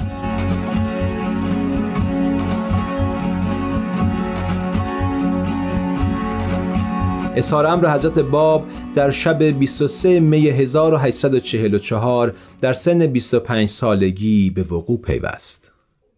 اظهار 7.39 7.65
امر 7.65 7.93
حضرت 7.93 8.19
باب 8.19 8.63
در 8.95 9.11
شب 9.11 9.43
23 9.43 10.19
می 10.19 10.47
1844 10.47 12.33
در 12.61 12.73
سن 12.73 13.07
25 13.07 13.69
سالگی 13.69 14.49
به 14.49 14.63
وقوع 14.63 14.97
پیوست. 14.97 15.71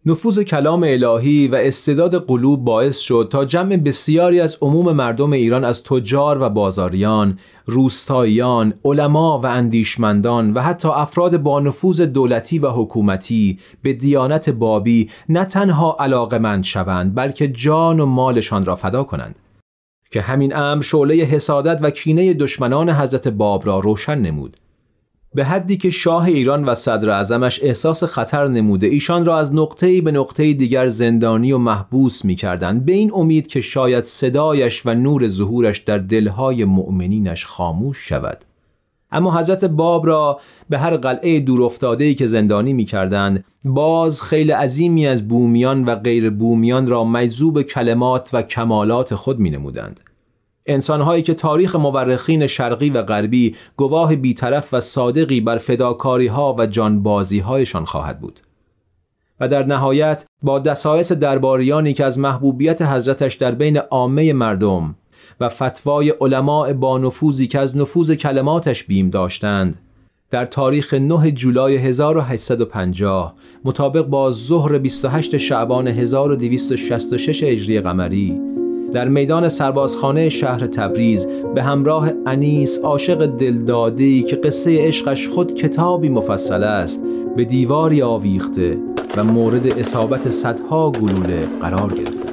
نفوذ 0.06 0.40
کلام 0.40 0.82
الهی 0.82 1.48
و 1.48 1.54
استعداد 1.54 2.26
قلوب 2.26 2.64
باعث 2.64 2.98
شد 2.98 3.28
تا 3.30 3.44
جمع 3.44 3.76
بسیاری 3.76 4.40
از 4.40 4.58
عموم 4.60 4.92
مردم 4.92 5.32
ایران 5.32 5.64
از 5.64 5.82
تجار 5.82 6.42
و 6.42 6.48
بازاریان، 6.48 7.38
روستاییان، 7.66 8.74
علما 8.84 9.38
و 9.38 9.46
اندیشمندان 9.46 10.52
و 10.52 10.60
حتی 10.60 10.88
افراد 10.88 11.36
با 11.36 11.60
نفوذ 11.60 12.00
دولتی 12.00 12.58
و 12.58 12.70
حکومتی 12.70 13.58
به 13.82 13.92
دیانت 13.92 14.50
بابی 14.50 15.10
نه 15.28 15.44
تنها 15.44 15.96
علاقمند 16.00 16.64
شوند 16.64 17.14
بلکه 17.14 17.48
جان 17.48 18.00
و 18.00 18.06
مالشان 18.06 18.64
را 18.64 18.76
فدا 18.76 19.02
کنند. 19.02 19.34
که 20.12 20.20
همین 20.20 20.56
امر 20.56 20.82
شعله 20.82 21.14
حسادت 21.14 21.78
و 21.82 21.90
کینه 21.90 22.34
دشمنان 22.34 22.90
حضرت 22.90 23.28
باب 23.28 23.66
را 23.66 23.78
روشن 23.78 24.18
نمود. 24.18 24.56
به 25.34 25.44
حدی 25.44 25.76
که 25.76 25.90
شاه 25.90 26.24
ایران 26.24 26.64
و 26.64 26.74
صدر 26.74 27.10
اعظمش 27.10 27.60
احساس 27.62 28.04
خطر 28.04 28.48
نموده 28.48 28.86
ایشان 28.86 29.24
را 29.24 29.38
از 29.38 29.54
نقطه‌ای 29.54 30.00
به 30.00 30.12
نقطه 30.12 30.52
دیگر 30.52 30.88
زندانی 30.88 31.52
و 31.52 31.58
محبوس 31.58 32.24
می‌کردند 32.24 32.84
به 32.84 32.92
این 32.92 33.10
امید 33.14 33.46
که 33.46 33.60
شاید 33.60 34.04
صدایش 34.04 34.86
و 34.86 34.94
نور 34.94 35.28
ظهورش 35.28 35.78
در 35.78 35.98
دلهای 35.98 36.64
مؤمنینش 36.64 37.46
خاموش 37.46 38.08
شود. 38.08 38.44
اما 39.12 39.38
حضرت 39.38 39.64
باب 39.64 40.06
را 40.06 40.40
به 40.70 40.78
هر 40.78 40.96
قلعه 40.96 41.40
دورافتاده‌ای 41.40 42.14
که 42.14 42.26
زندانی 42.26 42.72
می‌کردند 42.72 43.44
باز 43.64 44.22
خیلی 44.22 44.52
عظیمی 44.52 45.06
از 45.06 45.28
بومیان 45.28 45.84
و 45.84 45.94
غیر 45.94 46.30
بومیان 46.30 46.86
را 46.86 47.04
مجذوب 47.04 47.62
کلمات 47.62 48.30
و 48.32 48.42
کمالات 48.42 49.14
خود 49.14 49.38
می‌نمودند. 49.38 50.00
انسانهایی 50.66 51.22
که 51.22 51.34
تاریخ 51.34 51.76
مورخین 51.76 52.46
شرقی 52.46 52.90
و 52.90 53.02
غربی 53.02 53.56
گواه 53.76 54.16
بیطرف 54.16 54.74
و 54.74 54.80
صادقی 54.80 55.40
بر 55.40 55.58
فداکاری 55.58 56.26
ها 56.26 56.54
و 56.58 56.66
جانبازی 56.66 57.38
هایشان 57.38 57.84
خواهد 57.84 58.20
بود. 58.20 58.40
و 59.40 59.48
در 59.48 59.66
نهایت 59.66 60.26
با 60.42 60.58
دسایس 60.58 61.12
درباریانی 61.12 61.92
که 61.92 62.04
از 62.04 62.18
محبوبیت 62.18 62.82
حضرتش 62.82 63.34
در 63.34 63.52
بین 63.52 63.76
عامه 63.76 64.32
مردم 64.32 64.94
و 65.40 65.48
فتوای 65.48 66.10
علماء 66.10 66.72
با 66.72 66.98
نفوذی 66.98 67.46
که 67.46 67.58
از 67.58 67.76
نفوذ 67.76 68.12
کلماتش 68.12 68.84
بیم 68.84 69.10
داشتند. 69.10 69.78
در 70.30 70.46
تاریخ 70.46 70.94
9 70.94 71.32
جولای 71.32 71.76
1850 71.76 73.34
مطابق 73.64 74.02
با 74.02 74.30
ظهر 74.30 74.78
28 74.78 75.36
شعبان 75.36 75.88
1266 75.88 77.42
هجری 77.42 77.80
قمری 77.80 78.40
در 78.92 79.08
میدان 79.08 79.48
سربازخانه 79.48 80.28
شهر 80.28 80.66
تبریز 80.66 81.26
به 81.54 81.62
همراه 81.62 82.12
انیس 82.26 82.78
عاشق 82.78 83.26
دلداده‌ای 83.26 84.22
که 84.22 84.36
قصه 84.36 84.86
عشقش 84.86 85.28
خود 85.28 85.54
کتابی 85.54 86.08
مفصل 86.08 86.64
است 86.64 87.04
به 87.36 87.44
دیواری 87.44 88.02
آویخته 88.02 88.78
و 89.16 89.24
مورد 89.24 89.78
اصابت 89.78 90.30
صدها 90.30 90.90
گلوله 90.90 91.48
قرار 91.60 91.94
گرفتند 91.94 92.31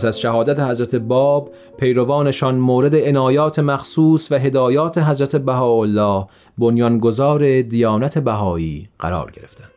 پس 0.00 0.04
از 0.04 0.20
شهادت 0.20 0.60
حضرت 0.60 0.94
باب 0.94 1.50
پیروانشان 1.78 2.54
مورد 2.54 2.94
عنایات 2.94 3.58
مخصوص 3.58 4.32
و 4.32 4.34
هدایات 4.34 4.98
حضرت 4.98 5.36
بهاءالله 5.36 6.26
بنیانگذار 6.58 7.62
دیانت 7.62 8.18
بهایی 8.18 8.88
قرار 8.98 9.30
گرفتند. 9.30 9.69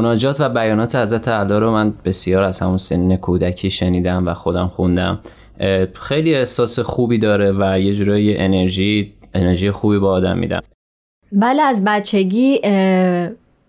مناجات 0.00 0.40
و 0.40 0.48
بیانات 0.48 0.96
حضرت 0.96 1.28
علا 1.28 1.58
رو 1.58 1.70
من 1.70 1.94
بسیار 2.04 2.44
از 2.44 2.60
همون 2.60 2.76
سن 2.76 3.16
کودکی 3.16 3.70
شنیدم 3.70 4.28
و 4.28 4.34
خودم 4.34 4.68
خوندم. 4.68 5.20
خیلی 5.94 6.34
احساس 6.34 6.78
خوبی 6.78 7.18
داره 7.18 7.52
و 7.58 7.80
یه 7.80 7.94
جورایی 7.94 8.36
انرژی 8.36 9.12
انرژی 9.34 9.70
خوبی 9.70 9.98
با 9.98 10.10
آدم 10.12 10.38
میدم. 10.38 10.60
بله 11.32 11.62
از 11.62 11.84
بچگی 11.84 12.60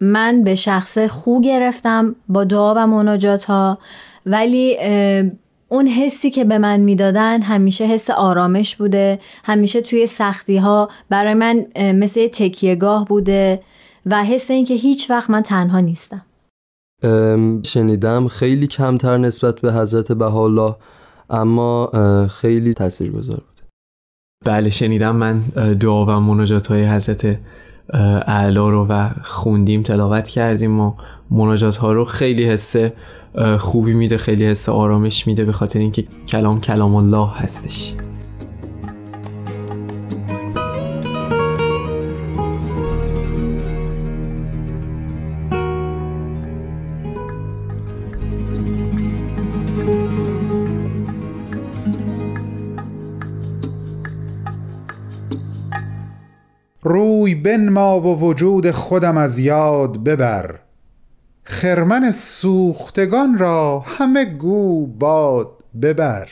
من 0.01 0.43
به 0.43 0.55
شخص 0.55 0.97
خو 0.97 1.41
گرفتم 1.41 2.15
با 2.29 2.43
دعا 2.43 2.73
و 2.77 2.87
مناجات 2.87 3.45
ها 3.45 3.77
ولی 4.25 4.77
اون 5.69 5.87
حسی 5.87 6.29
که 6.29 6.43
به 6.43 6.57
من 6.57 6.79
می‌دادن 6.79 7.41
همیشه 7.41 7.85
حس 7.85 8.09
آرامش 8.09 8.75
بوده 8.75 9.19
همیشه 9.43 9.81
توی 9.81 10.07
سختی 10.07 10.57
ها 10.57 10.89
برای 11.09 11.33
من 11.33 11.65
مثل 11.77 12.27
تکیهگاه 12.27 13.05
بوده. 13.05 13.61
و 14.05 14.23
حس 14.23 14.51
این 14.51 14.65
که 14.65 14.73
هیچ 14.73 15.09
وقت 15.09 15.29
من 15.29 15.41
تنها 15.41 15.79
نیستم. 15.79 16.21
شنیدم 17.63 18.27
خیلی 18.27 18.67
کمتر 18.67 19.17
نسبت 19.17 19.61
به 19.61 19.73
حضرت 19.73 20.11
بهاءالله 20.11 20.75
اما 21.29 21.91
خیلی 22.27 22.73
تاثیرگذار 22.73 23.37
بود. 23.37 23.61
بله 24.45 24.69
شنیدم 24.69 25.15
من 25.15 25.39
دعا 25.79 26.05
و 26.05 26.09
مناجات 26.19 26.67
های 26.67 26.85
حضرت 26.85 27.39
اعلا 28.27 28.69
رو 28.69 28.87
و 28.87 29.09
خوندیم 29.23 29.83
تلاوت 29.83 30.27
کردیم 30.27 30.79
و 30.79 30.93
مناجات 31.31 31.77
ها 31.77 31.93
رو 31.93 32.05
خیلی 32.05 32.43
حس 32.43 32.75
خوبی 33.59 33.93
میده 33.93 34.17
خیلی 34.17 34.45
حس 34.45 34.69
آرامش 34.69 35.27
میده 35.27 35.45
به 35.45 35.51
خاطر 35.51 35.79
اینکه 35.79 36.03
کلام 36.27 36.61
کلام 36.61 36.95
الله 36.95 37.29
هستش. 37.29 37.95
روی 56.83 57.35
بنما 57.35 58.01
و 58.01 58.19
وجود 58.19 58.71
خودم 58.71 59.17
از 59.17 59.39
یاد 59.39 60.03
ببر. 60.03 60.59
خرمن 61.43 62.11
سوختگان 62.11 63.37
را 63.37 63.79
همه 63.79 64.25
گو 64.25 64.87
باد 64.87 65.63
ببر. 65.81 66.29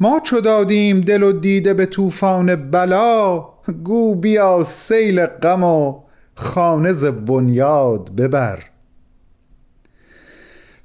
ما 0.00 0.20
چو 0.24 0.40
دادیم 0.40 1.00
دل 1.00 1.22
و 1.22 1.32
دیده 1.32 1.74
به 1.74 1.86
طوفان 1.86 2.70
بلا 2.70 3.44
گو 3.84 4.14
بیا 4.14 4.64
سیل 4.64 5.26
غم 5.26 5.64
و 5.64 6.00
خانه 6.34 6.92
ز 6.92 7.04
بنیاد 7.04 8.14
ببر. 8.16 8.70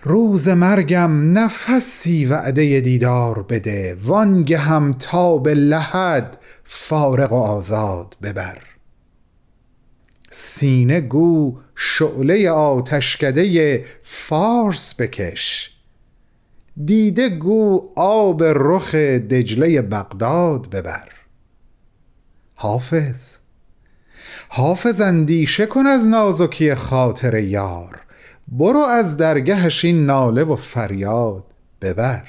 روز 0.03 0.47
مرگم 0.47 1.37
نفسی 1.37 2.25
وعده 2.25 2.79
دیدار 2.79 3.43
بده 3.49 3.97
وانگه 4.03 4.57
هم 4.57 4.93
تا 4.93 5.37
به 5.37 5.53
لحد 5.53 6.37
فارغ 6.65 7.31
و 7.31 7.35
آزاد 7.35 8.17
ببر. 8.21 8.57
سینه 10.29 11.01
گو 11.01 11.57
شعله 11.75 12.49
آتشکده 12.49 13.85
فارس 14.03 14.93
بکش. 14.93 15.71
دیده 16.85 17.29
گو 17.29 17.89
آب 17.95 18.43
رخ 18.43 18.95
دجله 18.95 19.81
بغداد 19.81 20.69
ببر. 20.69 21.09
حافظ 22.55 23.37
حافظ 24.49 25.01
اندیشه 25.01 25.65
کن 25.65 25.87
از 25.87 26.07
نازکی 26.07 26.75
خاطر 26.75 27.35
یار. 27.35 28.01
برو 28.47 28.79
از 28.79 29.17
درگهش 29.17 29.85
این 29.85 30.05
ناله 30.05 30.43
و 30.43 30.55
فریاد 30.55 31.43
ببر. 31.81 32.27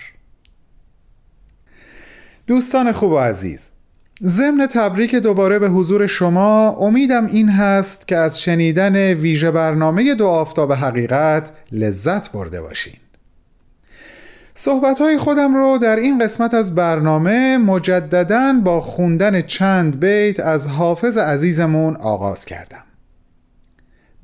دوستان 2.47 2.93
خوب 2.93 3.13
و 3.13 3.19
عزیز 3.19 3.71
ضمن 4.25 4.67
تبریک 4.67 5.15
دوباره 5.15 5.59
به 5.59 5.69
حضور 5.69 6.07
شما 6.07 6.71
امیدم 6.71 7.27
این 7.27 7.49
هست 7.49 8.09
که 8.09 8.17
از 8.17 8.41
شنیدن 8.41 8.97
ویژه 8.97 9.51
برنامه 9.51 10.15
دو 10.15 10.27
آفتاب 10.27 10.73
حقیقت 10.73 11.51
لذت 11.73 12.33
برده 12.33 12.63
باشین. 12.63 12.97
صحبت 14.55 14.99
های 14.99 15.19
خودم 15.19 15.55
رو 15.55 15.79
در 15.79 15.97
این 15.97 16.19
قسمت 16.19 16.55
از 16.55 16.75
برنامه 16.75 17.59
مجددا 17.59 18.61
با 18.65 18.81
خوندن 18.81 19.41
چند 19.43 20.01
بیت 20.01 20.41
از 20.41 20.69
حافظ 20.69 21.19
عزیزمون 21.19 21.97
آغاز 21.97 22.45
کردم. 22.45 22.85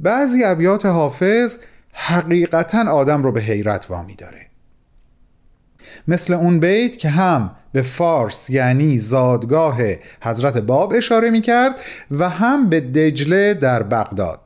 بعضی 0.01 0.45
ابیات 0.45 0.87
حافظ 0.87 1.57
حقیقتا 1.93 2.91
آدم 2.91 3.23
رو 3.23 3.33
به 3.33 3.41
حیرت 3.41 3.87
وامی 3.91 4.15
داره. 4.15 4.52
مثل 6.09 6.35
اون 6.35 6.61
بیت 6.61 6.99
که 6.99 7.09
هم 7.09 7.51
به 7.73 7.83
فارس 7.83 8.51
یعنی 8.51 8.99
زادگاه 8.99 9.79
حضرت 10.23 10.59
باب 10.59 10.93
اشاره 10.97 11.31
می 11.31 11.41
کرد 11.41 11.75
و 12.11 12.29
هم 12.29 12.69
به 12.69 12.81
دجله 12.81 13.55
در 13.55 13.83
بغداد 13.83 14.41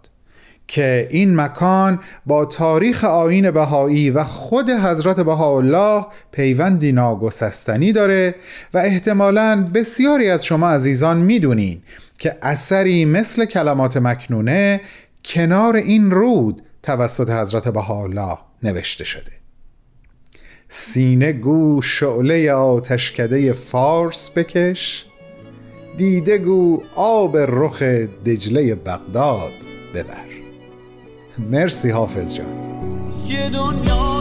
که 0.68 1.08
این 1.10 1.36
مکان 1.36 2.00
با 2.26 2.44
تاریخ 2.44 3.04
آین 3.04 3.50
بهایی 3.50 4.10
و 4.10 4.24
خود 4.24 4.70
حضرت 4.70 5.20
بهاءالله 5.20 6.06
پیوندی 6.32 6.92
ناگسستنی 6.92 7.92
داره 7.92 8.34
و 8.74 8.78
احتمالا 8.78 9.68
بسیاری 9.74 10.30
از 10.30 10.44
شما 10.44 10.70
عزیزان 10.70 11.16
می‌دونین 11.16 11.82
که 12.18 12.36
اثری 12.42 13.04
مثل 13.04 13.44
کلمات 13.44 13.96
مکنونه 13.96 14.80
کنار 15.24 15.76
این 15.76 16.10
رود 16.10 16.62
توسط 16.82 17.30
حضرت 17.30 17.68
بهاءالله 17.68 18.38
نوشته 18.62 19.04
شده. 19.04 19.35
سینه 20.68 21.32
گو 21.32 21.82
شعله 21.82 22.52
آتشکده 22.52 23.52
فارس 23.52 24.30
بکش. 24.30 25.06
دیده 25.96 26.38
گو 26.38 26.82
آب 26.94 27.36
رخ 27.36 27.82
دجله 28.26 28.74
بغداد 28.74 29.52
ببر. 29.94 30.26
مرسی 31.50 31.90
حافظ 31.90 32.34
جان. 32.34 32.46
یه 33.28 33.50
دنیا 33.50 34.15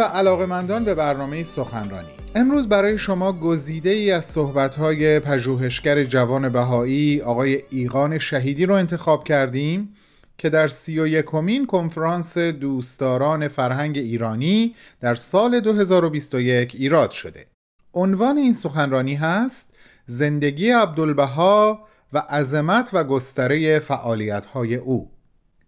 و 0.00 0.02
علاقمندان 0.02 0.84
به 0.84 0.94
برنامه 0.94 1.42
سخنرانی. 1.42 2.08
امروز 2.34 2.68
برای 2.68 2.98
شما 2.98 3.32
گزیده 3.32 3.90
ای 3.90 4.10
از 4.10 4.24
صحبت‌های 4.24 5.20
پژوهشگر 5.20 6.04
جوان 6.04 6.48
بهایی 6.48 7.20
آقای 7.20 7.62
ایقان 7.70 8.18
شهیدی 8.18 8.66
رو 8.66 8.74
انتخاب 8.74 9.24
کردیم 9.24 9.94
که 10.38 10.50
در 10.50 10.68
سی 10.68 11.00
و 11.00 11.06
یکمین 11.06 11.66
کنفرانس 11.66 12.38
دوستداران 12.38 13.48
فرهنگ 13.48 13.98
ایرانی 13.98 14.74
در 15.00 15.14
سال 15.14 15.60
2021 15.60 16.74
ایراد 16.74 17.10
شده. 17.10 17.46
عنوان 17.94 18.38
این 18.38 18.52
سخنرانی 18.52 19.14
هست 19.14 19.74
زندگی 20.06 20.70
عبدالبها 20.70 21.80
و 22.12 22.18
عظمت 22.18 22.90
و 22.92 23.04
گستره 23.04 23.78
فعالیت‌های 23.78 24.74
او. 24.74 25.10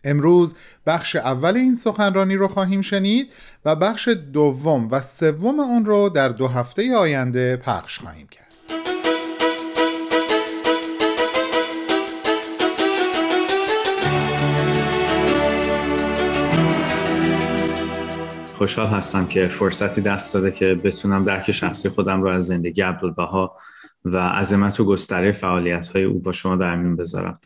امروز 0.04 0.56
بخش 0.86 1.16
اول 1.16 1.56
این 1.56 1.74
سخنرانی 1.74 2.36
رو 2.36 2.48
خواهیم 2.48 2.80
شنید 2.80 3.32
و 3.64 3.76
بخش 3.76 4.08
دوم 4.08 4.88
و 4.90 5.00
سوم 5.00 5.60
اون 5.60 5.84
رو 5.84 6.08
در 6.08 6.28
دو 6.28 6.48
هفته 6.48 6.96
آینده 6.96 7.56
پخش 7.56 7.98
خواهیم 7.98 8.26
کرد. 8.26 8.52
خوشحال 18.62 18.86
هستم 18.86 19.26
که 19.26 19.48
فرصتی 19.48 20.00
دست 20.00 20.34
داده 20.34 20.50
که 20.50 20.74
بتونم 20.74 21.24
درک 21.24 21.52
شخصی 21.52 21.88
خودم 21.88 22.22
رو 22.22 22.28
از 22.28 22.46
زندگی 22.46 22.82
عبدالبها 22.82 23.56
و 24.04 24.16
عظمت 24.16 24.80
و 24.80 24.84
گستره 24.84 25.32
فعالیت 25.32 25.88
های 25.88 26.04
او 26.04 26.20
با 26.20 26.32
شما 26.32 26.56
در 26.56 26.76
میون 26.76 26.96
بذارم. 26.96 27.40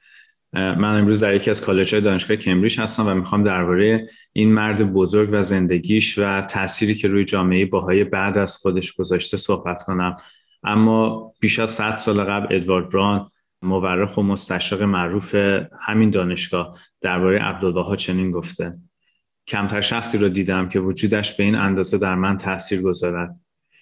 من 0.57 0.99
امروز 0.99 1.21
در 1.23 1.35
یکی 1.35 1.51
از 1.51 1.61
کالج 1.61 1.95
های 1.95 2.03
دانشگاه 2.03 2.37
کمبریج 2.37 2.81
هستم 2.81 3.07
و 3.07 3.15
می‌خوام 3.15 3.45
درباره 3.45 4.09
این 4.33 4.53
مرد 4.53 4.93
بزرگ 4.93 5.29
و 5.33 5.43
زندگیش 5.43 6.19
و 6.19 6.41
تأثیری 6.41 6.95
که 6.95 7.09
روی 7.09 7.25
جامعه 7.25 7.67
باهای 7.67 8.05
بعد 8.05 8.39
از 8.39 8.57
خودش 8.57 8.93
گذاشته 8.93 9.37
صحبت 9.37 9.83
کنم. 9.83 10.17
اما 10.63 11.33
بیش 11.41 11.59
از 11.59 11.71
100 11.71 11.97
سال 11.97 12.25
قبل 12.25 12.57
ادوارد 12.57 12.89
بران 12.89 13.29
مورخ 13.63 14.17
و 14.17 14.23
مستشرق 14.23 14.83
معروف 14.83 15.35
همین 15.81 16.11
دانشگاه 16.11 16.79
درباره 17.01 17.39
عبدالبها 17.39 17.97
چنین 17.97 18.31
گفته. 18.31 18.73
کمتر 19.47 19.81
شخصی 19.81 20.19
رو 20.19 20.29
دیدم 20.29 20.69
که 20.69 20.81
وجودش 20.81 21.37
به 21.37 21.45
این 21.45 21.55
اندازه 21.55 21.99
در 21.99 22.15
من 22.15 22.37
تاثیر 22.37 22.83
گذارد. 22.83 23.37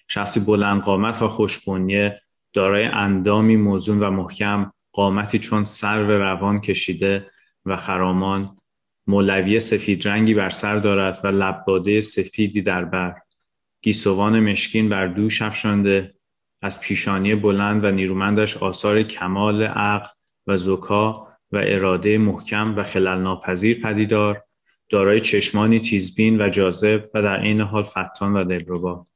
شخصی 0.07 0.39
بلند 0.39 0.81
قامت 0.81 1.21
و 1.21 1.27
خوشبنیه 1.27 2.21
دارای 2.53 2.85
اندامی 2.85 3.55
موزون 3.55 3.99
و 3.99 4.09
محکم 4.09 4.71
قامتی 4.95 5.39
چون 5.39 5.65
سر 5.65 6.03
و 6.03 6.11
روان 6.11 6.61
کشیده 6.61 7.31
و 7.65 7.77
خرامان 7.77 8.55
مولوی 9.07 9.59
سفید 9.59 10.07
رنگی 10.07 10.33
بر 10.33 10.49
سر 10.49 10.75
دارد 10.75 11.19
و 11.23 11.27
لباده 11.27 12.01
سفیدی 12.01 12.61
در 12.61 12.85
بر. 12.85 13.15
گیسوان 13.81 14.39
مشکین 14.39 14.89
بر 14.89 15.07
دوش 15.07 15.41
افشانده. 15.41 16.13
از 16.61 16.81
پیشانی 16.81 17.35
بلند 17.35 17.83
و 17.83 17.91
نیرومندش 17.91 18.57
آثار 18.57 19.03
کمال 19.03 19.63
عقل 19.63 20.09
و 20.47 20.57
زکا 20.57 21.27
و 21.51 21.57
اراده 21.63 22.17
محکم 22.17 22.77
و 22.77 22.83
خلل 22.83 23.21
ناپذیر 23.21 23.81
پدیدار. 23.81 24.43
دارای 24.89 25.19
چشمانی 25.19 25.79
تیزبین 25.79 26.41
و 26.41 26.49
جاذب 26.49 27.09
و 27.13 27.21
در 27.21 27.39
عین 27.39 27.61
حال 27.61 27.83
فتان 27.83 28.33
و 28.33 28.43
دلربا. 28.43 29.07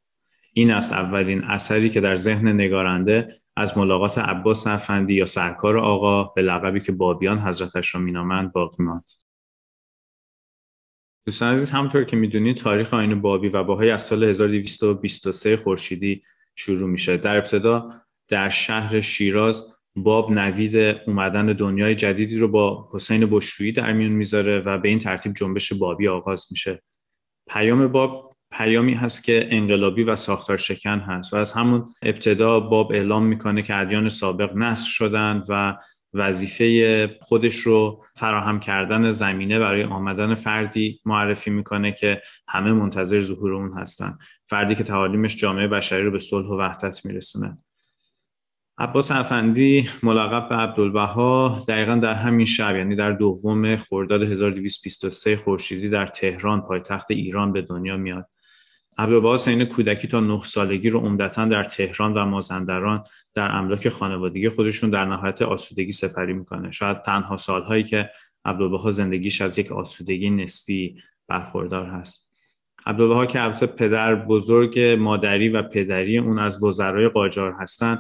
این 0.54 0.72
است 0.72 0.94
اولین 0.94 1.44
اثری 1.44 1.90
که 1.90 2.02
در 2.02 2.16
ذهن 2.16 2.48
نگارنده 2.48 3.36
از 3.60 3.78
ملاقات 3.78 4.18
عباس 4.18 4.68
افندی 4.68 5.14
یا 5.14 5.26
سرکار 5.26 5.78
آقا 5.78 6.24
به 6.24 6.42
لقبی 6.42 6.80
که 6.80 6.92
بابیان 6.92 7.40
حضرتش 7.40 7.96
را 7.96 8.02
مینامند 8.02 8.52
باقی 8.52 8.84
ماند. 8.84 9.06
دوستان 11.26 11.54
عزیز 11.54 11.70
همونطور 11.70 12.04
که 12.04 12.16
می‌دونید 12.16 12.58
تاریخ 12.58 12.94
آین 12.94 13.22
بابی 13.22 13.48
و 13.48 13.64
باهای 13.64 13.90
از 13.90 14.02
سال 14.02 14.24
1223 14.24 15.58
خورشیدی 15.58 16.24
شروع 16.56 16.90
میشه. 16.90 17.18
در 17.18 17.38
ابتدا 17.38 17.92
در 18.28 18.50
شهر 18.50 19.02
شیراز 19.02 19.64
باب 19.96 20.32
نوید 20.32 20.76
اومدن 21.08 21.46
دنیای 21.46 21.96
جدیدی 21.96 22.38
رو 22.38 22.48
با 22.48 22.90
حسین 22.94 23.26
بشرویی 23.26 23.72
در 23.72 23.94
میون 23.94 24.12
می‌ذاره 24.12 24.60
و 24.60 24.78
به 24.78 24.90
این 24.90 25.00
ترتیب 25.00 25.34
جنبش 25.34 25.74
بابی 25.74 26.08
آغاز 26.08 26.48
میشه. 26.52 26.84
پیام 27.50 27.88
باب 27.88 28.29
پیامی 28.52 28.94
هست 28.94 29.24
که 29.24 29.48
انقلابی 29.52 30.04
و 30.04 30.16
ساختار 30.16 30.58
شکن 30.58 31.00
هست 31.00 31.34
و 31.34 31.38
از 31.38 31.54
همون 31.54 31.86
ابتدا 32.04 32.60
باب 32.60 32.92
اعلام 32.92 33.26
می‌کنه 33.26 33.62
که 33.62 33.76
ادیان 33.76 34.10
سابق 34.10 34.56
نصر 34.56 34.90
شدن 34.90 35.44
و 35.50 35.78
وظیفه 36.14 37.18
خودش 37.22 37.56
رو 37.56 38.06
فراهم 38.16 38.60
کردن 38.60 39.12
زمینه 39.12 39.60
برای 39.60 39.84
آمدن 39.84 40.36
فردی 40.36 41.00
معرفی 41.06 41.50
می‌کنه 41.50 41.92
که 41.92 42.22
همه 42.48 42.74
منتظر 42.74 43.20
ظهور 43.20 43.54
اون 43.54 43.74
هستن. 43.74 44.18
فردی 44.46 44.76
که 44.76 44.84
تعالیمش 44.84 45.38
جامعه 45.38 45.68
بشری 45.68 46.04
رو 46.04 46.12
به 46.12 46.20
صلح 46.20 46.48
و 46.48 46.58
وحدت 46.58 47.06
میرسونه. 47.06 47.58
عباس 48.78 49.12
افندی 49.12 49.90
ملقب 50.04 50.50
به 50.50 50.56
عبدالبها 50.56 51.64
دقیقا 51.68 51.96
در 51.96 52.14
همین 52.14 52.46
شب 52.46 52.76
یعنی 52.76 52.96
در 52.96 53.12
دوم 53.12 53.76
خرداد 53.76 54.24
1223 54.24 55.38
خورشیدی 55.38 55.90
در 55.90 56.08
تهران 56.08 56.62
پایتخت 56.62 57.12
ایران 57.12 57.54
به 57.54 57.62
دنیا 57.62 57.98
میاد. 57.98 58.30
عبدالبها 59.00 59.38
سین 59.38 59.66
کودکی 59.66 60.08
تا 60.08 60.20
نه 60.20 60.42
سالگی 60.44 60.90
رو 60.90 61.00
عمدتا 61.00 61.46
در 61.46 61.64
تهران 61.64 62.14
و 62.14 62.26
مازندران 62.26 63.04
در 63.34 63.52
املاک 63.52 63.90
خانوادگی 63.90 64.50
خودشون 64.50 64.90
در 64.90 65.06
نهایت 65.06 65.42
آسودگی 65.42 65.92
سپری 65.92 66.34
می‌کنه. 66.34 66.72
شاید 66.72 67.02
تنها 67.02 67.38
سالهایی 67.38 67.84
که 67.84 68.10
عبدالبها 68.46 68.92
زندگیش 68.92 69.42
از 69.42 69.60
یک 69.60 69.72
آسودگی 69.72 70.30
نسبی 70.30 71.02
برخوردار 71.28 71.86
هست. 71.86 72.34
عبدالبها 72.86 73.26
که 73.26 73.44
البته 73.44 73.66
پدر 73.66 74.16
بزرگ 74.16 74.80
مادری 74.80 75.50
و 75.50 75.62
پدری 75.62 76.18
اون 76.18 76.40
از 76.40 76.64
وزرای 76.64 77.08
قاجار 77.08 77.56
هستن 77.60 78.00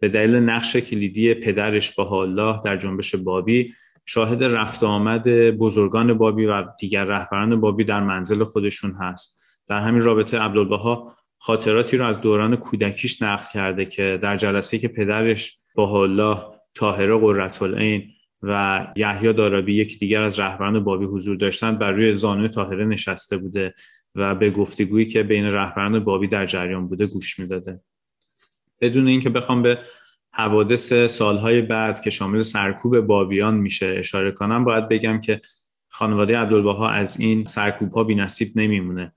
به 0.00 0.08
دلیل 0.08 0.34
نقش 0.36 0.76
کلیدی 0.76 1.34
پدرش 1.34 1.94
با 1.94 2.22
الله 2.22 2.60
در 2.64 2.76
جنبش 2.76 3.14
بابی 3.14 3.74
شاهد 4.06 4.44
رفت 4.44 4.84
آمد 4.84 5.28
بزرگان 5.50 6.14
بابی 6.14 6.46
و 6.46 6.64
دیگر 6.78 7.04
رهبران 7.04 7.60
بابی 7.60 7.84
در 7.84 8.00
منزل 8.00 8.44
خودشون 8.44 8.92
هست. 8.92 9.43
در 9.68 9.80
همین 9.80 10.02
رابطه 10.02 10.38
عبدالبها 10.38 11.16
خاطراتی 11.38 11.96
رو 11.96 12.06
از 12.06 12.20
دوران 12.20 12.56
کودکیش 12.56 13.22
نقل 13.22 13.44
کرده 13.52 13.86
که 13.86 14.18
در 14.22 14.36
جلسه 14.36 14.78
که 14.78 14.88
پدرش 14.88 15.58
با 15.74 16.02
الله 16.02 16.42
طاهره 16.74 17.16
قرةالعین 17.16 18.10
و 18.42 18.86
یحیی 18.96 19.32
دارابی 19.32 19.74
یک 19.74 19.98
دیگر 19.98 20.22
از 20.22 20.38
رهبران 20.38 20.84
بابی 20.84 21.04
حضور 21.04 21.36
داشتند 21.36 21.78
بر 21.78 21.92
روی 21.92 22.14
زانوی 22.14 22.48
طاهره 22.48 22.84
نشسته 22.84 23.36
بوده 23.36 23.74
و 24.14 24.34
به 24.34 24.50
گفتگویی 24.50 25.06
که 25.06 25.22
بین 25.22 25.44
رهبران 25.44 26.04
بابی 26.04 26.26
در 26.26 26.46
جریان 26.46 26.88
بوده 26.88 27.06
گوش 27.06 27.38
می‌داده. 27.38 27.80
بدون 28.80 29.08
اینکه 29.08 29.30
بخوام 29.30 29.62
به 29.62 29.78
حوادث 30.32 30.92
سالهای 30.92 31.62
بعد 31.62 32.00
که 32.00 32.10
شامل 32.10 32.40
سرکوب 32.40 33.00
بابیان 33.00 33.54
میشه 33.54 33.86
اشاره 33.86 34.32
کنم 34.32 34.64
باید 34.64 34.88
بگم 34.88 35.20
که 35.20 35.40
خانواده 35.88 36.38
عبدالبها 36.38 36.88
از 36.88 37.20
این 37.20 37.44
سرکوب 37.44 37.92
ها 37.92 38.04
بی 38.04 38.14
نصیب 38.14 38.48
نمیمونه. 38.56 39.12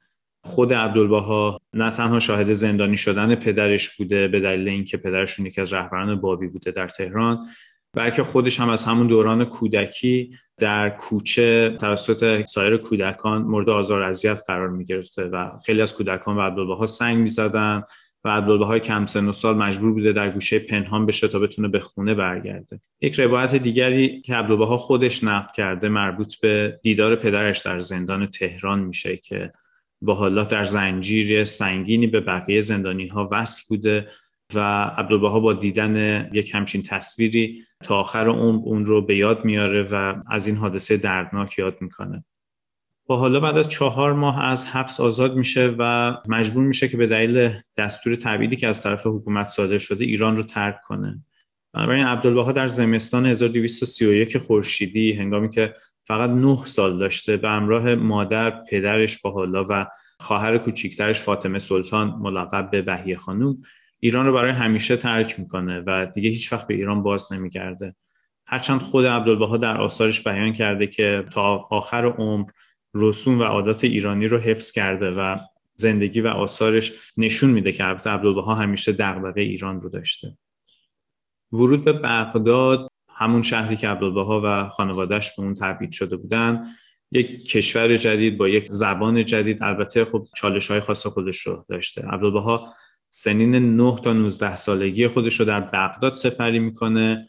خود 0.47 0.73
عبدالبها 0.73 1.60
نه 1.73 1.91
تنها 1.91 2.19
شاهد 2.19 2.53
زندانی 2.53 2.97
شدن 2.97 3.36
پدرش 3.36 3.97
بوده 3.97 4.27
به 4.27 4.39
دلیل 4.39 4.67
اینکه 4.67 4.97
پدرشون 4.97 5.45
یکی 5.45 5.62
از 5.62 5.73
رهبران 5.73 6.15
بابی 6.15 6.47
بوده 6.47 6.71
در 6.71 6.88
تهران 6.88 7.47
بلکه 7.93 8.23
خودش 8.23 8.60
هم 8.60 8.69
از 8.69 8.86
همون 8.86 9.07
دوران 9.07 9.45
کودکی 9.45 10.31
در 10.57 10.89
کوچه 10.89 11.75
توسط 11.79 12.45
سایر 12.45 12.77
کودکان 12.77 13.41
مورد 13.41 13.69
آزار 13.69 14.03
اذیت 14.03 14.41
قرار 14.47 14.69
می 14.69 14.86
گرفته 14.86 15.23
و 15.23 15.49
خیلی 15.65 15.81
از 15.81 15.93
کودکان 15.93 16.38
و 16.38 16.41
عبدالبها 16.41 16.88
سنگ 16.88 17.17
می 17.17 17.27
زدن 17.27 17.83
و 18.23 18.29
عبدالبهای 18.29 18.79
کم 18.79 19.05
سن 19.05 19.27
و 19.27 19.33
سال 19.33 19.57
مجبور 19.57 19.93
بوده 19.93 20.13
در 20.13 20.29
گوشه 20.29 20.60
پنهان 20.60 21.05
بشه 21.05 21.27
تا 21.27 21.39
بتونه 21.39 21.67
به 21.67 21.79
خونه 21.79 22.13
برگرده. 22.13 22.79
یک 23.01 23.19
روایت 23.19 23.55
دیگری 23.55 24.21
که 24.21 24.36
عبدالبها 24.36 24.77
خودش 24.77 25.23
نقل 25.23 25.53
کرده 25.55 25.89
مربوط 25.89 26.36
به 26.41 26.79
دیدار 26.83 27.15
پدرش 27.15 27.60
در 27.60 27.79
زندان 27.79 28.25
تهران 28.25 28.79
میشه 28.79 29.17
که 29.17 29.51
با 30.01 30.13
حالا 30.13 30.43
در 30.43 30.63
زنجیر 30.63 31.45
سنگینی 31.45 32.07
به 32.07 32.19
بقیه 32.19 32.62
زندانی 32.62 33.07
ها 33.07 33.29
وصل 33.31 33.62
بوده 33.69 34.07
و 34.53 34.60
عبدالبها 34.83 35.39
با 35.39 35.53
دیدن 35.53 36.29
یک 36.33 36.55
همچین 36.55 36.83
تصویری 36.83 37.63
تا 37.83 37.99
آخر 37.99 38.27
عمر 38.27 38.62
اون 38.65 38.86
رو 38.86 39.01
به 39.01 39.17
یاد 39.17 39.45
میاره 39.45 39.83
و 39.91 40.15
از 40.31 40.47
این 40.47 40.55
حادثه 40.55 40.97
دردناک 40.97 41.60
یاد 41.60 41.77
می‌کنه. 41.81 42.23
با 43.07 43.17
حالا 43.17 43.39
بعد 43.39 43.57
از 43.57 43.69
چهار 43.69 44.13
ماه 44.13 44.43
از 44.43 44.65
حبس 44.65 44.99
آزاد 44.99 45.36
میشه 45.36 45.75
و 45.79 46.13
مجبور 46.27 46.63
میشه 46.63 46.88
که 46.88 46.97
به 46.97 47.07
دلیل 47.07 47.51
دستور 47.77 48.15
تبعیدی 48.15 48.55
که 48.55 48.67
از 48.67 48.83
طرف 48.83 49.07
حکومت 49.07 49.47
صادر 49.47 49.77
شده 49.77 50.05
ایران 50.05 50.38
رو 50.38 50.43
ترک 50.43 50.81
کنه. 50.81 51.23
بنابراین 51.73 52.05
عبدالبها 52.05 52.51
در 52.51 52.67
زمستان 52.67 53.25
1231 53.25 54.38
خورشیدی 54.38 55.13
هنگامی 55.13 55.49
که 55.49 55.75
فقط 56.07 56.29
نه 56.29 56.65
سال 56.65 56.99
داشته 56.99 57.37
به 57.37 57.49
همراه 57.49 57.95
مادر 57.95 58.49
پدرش 58.69 59.21
با 59.21 59.31
حالا 59.31 59.65
و 59.69 59.87
خواهر 60.19 60.57
کوچیکترش 60.57 61.19
فاطمه 61.19 61.59
سلطان 61.59 62.07
ملقب 62.07 62.71
به 62.71 62.81
بهیه 62.81 63.17
خانوم 63.17 63.57
ایران 63.99 64.25
رو 64.25 64.33
برای 64.33 64.51
همیشه 64.51 64.97
ترک 64.97 65.39
می‌کنه 65.39 65.83
و 65.87 66.05
دیگه 66.05 66.29
هیچ 66.29 66.53
وقت 66.53 66.67
به 66.67 66.73
ایران 66.73 67.03
باز 67.03 67.33
نمیگرده. 67.33 67.95
هرچند 68.45 68.81
خود 68.81 69.05
عبدالبها 69.05 69.57
در 69.57 69.77
آثارش 69.77 70.23
بیان 70.23 70.53
کرده 70.53 70.87
که 70.87 71.25
تا 71.31 71.67
آخر 71.71 72.05
عمر 72.05 72.49
رسوم 72.93 73.39
و 73.39 73.43
عادات 73.43 73.83
ایرانی 73.83 74.27
رو 74.27 74.37
حفظ 74.37 74.71
کرده 74.71 75.11
و 75.11 75.37
زندگی 75.75 76.21
و 76.21 76.27
آثارش 76.27 76.93
نشون 77.17 77.49
میده 77.49 77.71
که 77.71 77.83
عبدالبها 77.83 78.55
همیشه 78.55 78.91
دغدغه 78.91 79.41
ایران 79.41 79.81
رو 79.81 79.89
داشته. 79.89 80.37
ورود 81.51 81.83
به 81.85 81.93
بغداد 81.93 82.89
همون 83.17 83.43
شهری 83.43 83.77
که 83.77 83.88
عبدالبها 83.88 84.41
و 84.43 84.69
خانوادهش 84.69 85.36
به 85.38 85.43
اون 85.43 85.56
تبعید 85.56 85.91
شده 85.91 86.17
بودن 86.17 86.63
یک 87.12 87.49
کشور 87.49 87.97
جدید 87.97 88.38
با 88.38 88.49
یک 88.49 88.67
زبان 88.69 89.25
جدید. 89.25 89.63
البته 89.63 90.06
خب 90.06 90.27
چالش 90.36 90.71
های 90.71 90.80
خاص 90.80 91.08
خودش 91.08 91.39
رو 91.39 91.65
داشته. 91.69 92.01
عبدالبها 92.01 92.73
سنین 93.10 93.75
9 93.75 93.95
تا 94.03 94.13
19 94.13 94.56
سالگی 94.56 95.08
خودش 95.08 95.39
رو 95.39 95.45
در 95.45 95.60
بغداد 95.60 96.13
سپری 96.13 96.60
می‌کنه 96.60 97.27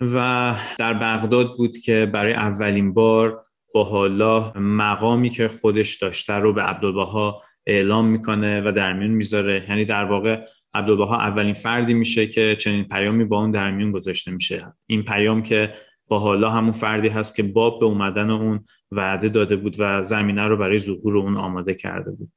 و 0.00 0.54
در 0.78 0.94
بغداد 0.94 1.56
بود 1.56 1.76
که 1.76 2.10
برای 2.12 2.32
اولین 2.32 2.94
بار 2.94 3.44
با 3.74 3.84
حالا 3.84 4.52
مقامی 4.56 5.30
که 5.30 5.48
خودش 5.48 5.96
داشته 5.96 6.32
رو 6.32 6.52
به 6.52 6.62
عبدالبها 6.62 7.42
اعلام 7.66 8.06
می‌کنه 8.06 8.60
و 8.68 8.72
در 8.72 8.92
میون 8.92 9.10
می‌ذاره. 9.10 9.66
یعنی 9.68 9.84
در 9.84 10.04
واقع 10.04 10.44
عبدالبها 10.74 11.16
اولین 11.16 11.54
فردی 11.54 11.94
میشه 11.94 12.26
که 12.26 12.56
چنین 12.56 12.84
پیامی 12.84 13.24
با 13.24 13.40
اون 13.40 13.50
در 13.50 13.70
میون 13.70 13.92
گذاشته 13.92 14.30
میشه. 14.30 14.72
این 14.86 15.02
پیام 15.02 15.42
که 15.42 15.74
با 16.08 16.18
حالا 16.18 16.50
همون 16.50 16.72
فردی 16.72 17.08
هست 17.08 17.36
که 17.36 17.42
باب 17.42 17.80
به 17.80 17.86
اومدن 17.86 18.30
اون 18.30 18.64
وعده 18.92 19.28
داده 19.28 19.56
بود 19.56 19.76
و 19.78 20.02
زمینه 20.02 20.48
رو 20.48 20.56
برای 20.56 20.78
ظهور 20.78 21.16
اون 21.16 21.36
آماده 21.36 21.74
کرده 21.74 22.10
بود. 22.10 22.32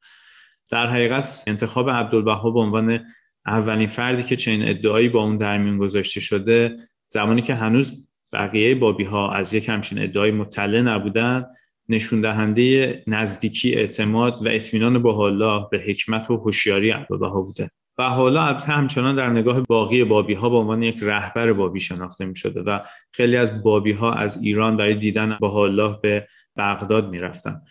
در 0.69 0.87
حقیقت 0.87 1.43
انتخاب 1.47 1.89
عبدالبها 1.89 2.51
به 2.51 2.59
عنوان 2.59 3.05
اولین 3.45 3.87
فردی 3.87 4.23
که 4.23 4.35
چنین 4.35 4.69
ادعایی 4.69 5.09
با 5.09 5.23
اون 5.23 5.37
در 5.37 5.57
میون 5.57 5.77
گذاشته 5.77 6.19
شده 6.19 6.77
زمانی 7.07 7.41
که 7.41 7.53
هنوز 7.53 8.07
بقیه 8.33 8.75
بابی 8.75 9.03
ها 9.03 9.31
از 9.31 9.53
یک 9.53 9.69
همچین 9.69 9.99
ادعای 9.99 10.31
مطلع 10.31 10.81
نبودن 10.81 11.45
نشون 11.89 12.21
دهنده 12.21 13.03
نزدیکی 13.07 13.75
اعتماد 13.75 14.45
و 14.45 14.49
اطمینان 14.49 15.01
با 15.01 15.27
الله 15.27 15.67
به 15.71 15.79
حکمت 15.79 16.31
و 16.31 16.37
هوشیاری 16.37 16.89
عبدالبها 16.89 17.41
بوده. 17.41 17.71
و 17.97 18.03
حالا 18.03 18.43
البته 18.43 18.65
همچنان 18.65 19.15
در 19.15 19.29
نگاه 19.29 19.61
باقی 19.61 20.03
بابی 20.03 20.33
ها 20.33 20.49
به 20.49 20.57
عنوان 20.57 20.83
یک 20.83 20.97
رهبر 21.01 21.53
بابی 21.53 21.79
شناخته 21.79 22.25
می 22.25 22.35
شده 22.35 22.61
و 22.61 22.79
خیلی 23.11 23.37
از 23.37 23.63
بابی 23.63 23.91
ها 23.91 24.13
از 24.13 24.43
ایران 24.43 24.77
برای 24.77 24.95
دیدن 24.95 25.37
با 25.41 25.63
الله 25.63 25.99
به 26.01 26.27
بغداد 26.57 27.09
می 27.09 27.19
رفتن. 27.19 27.61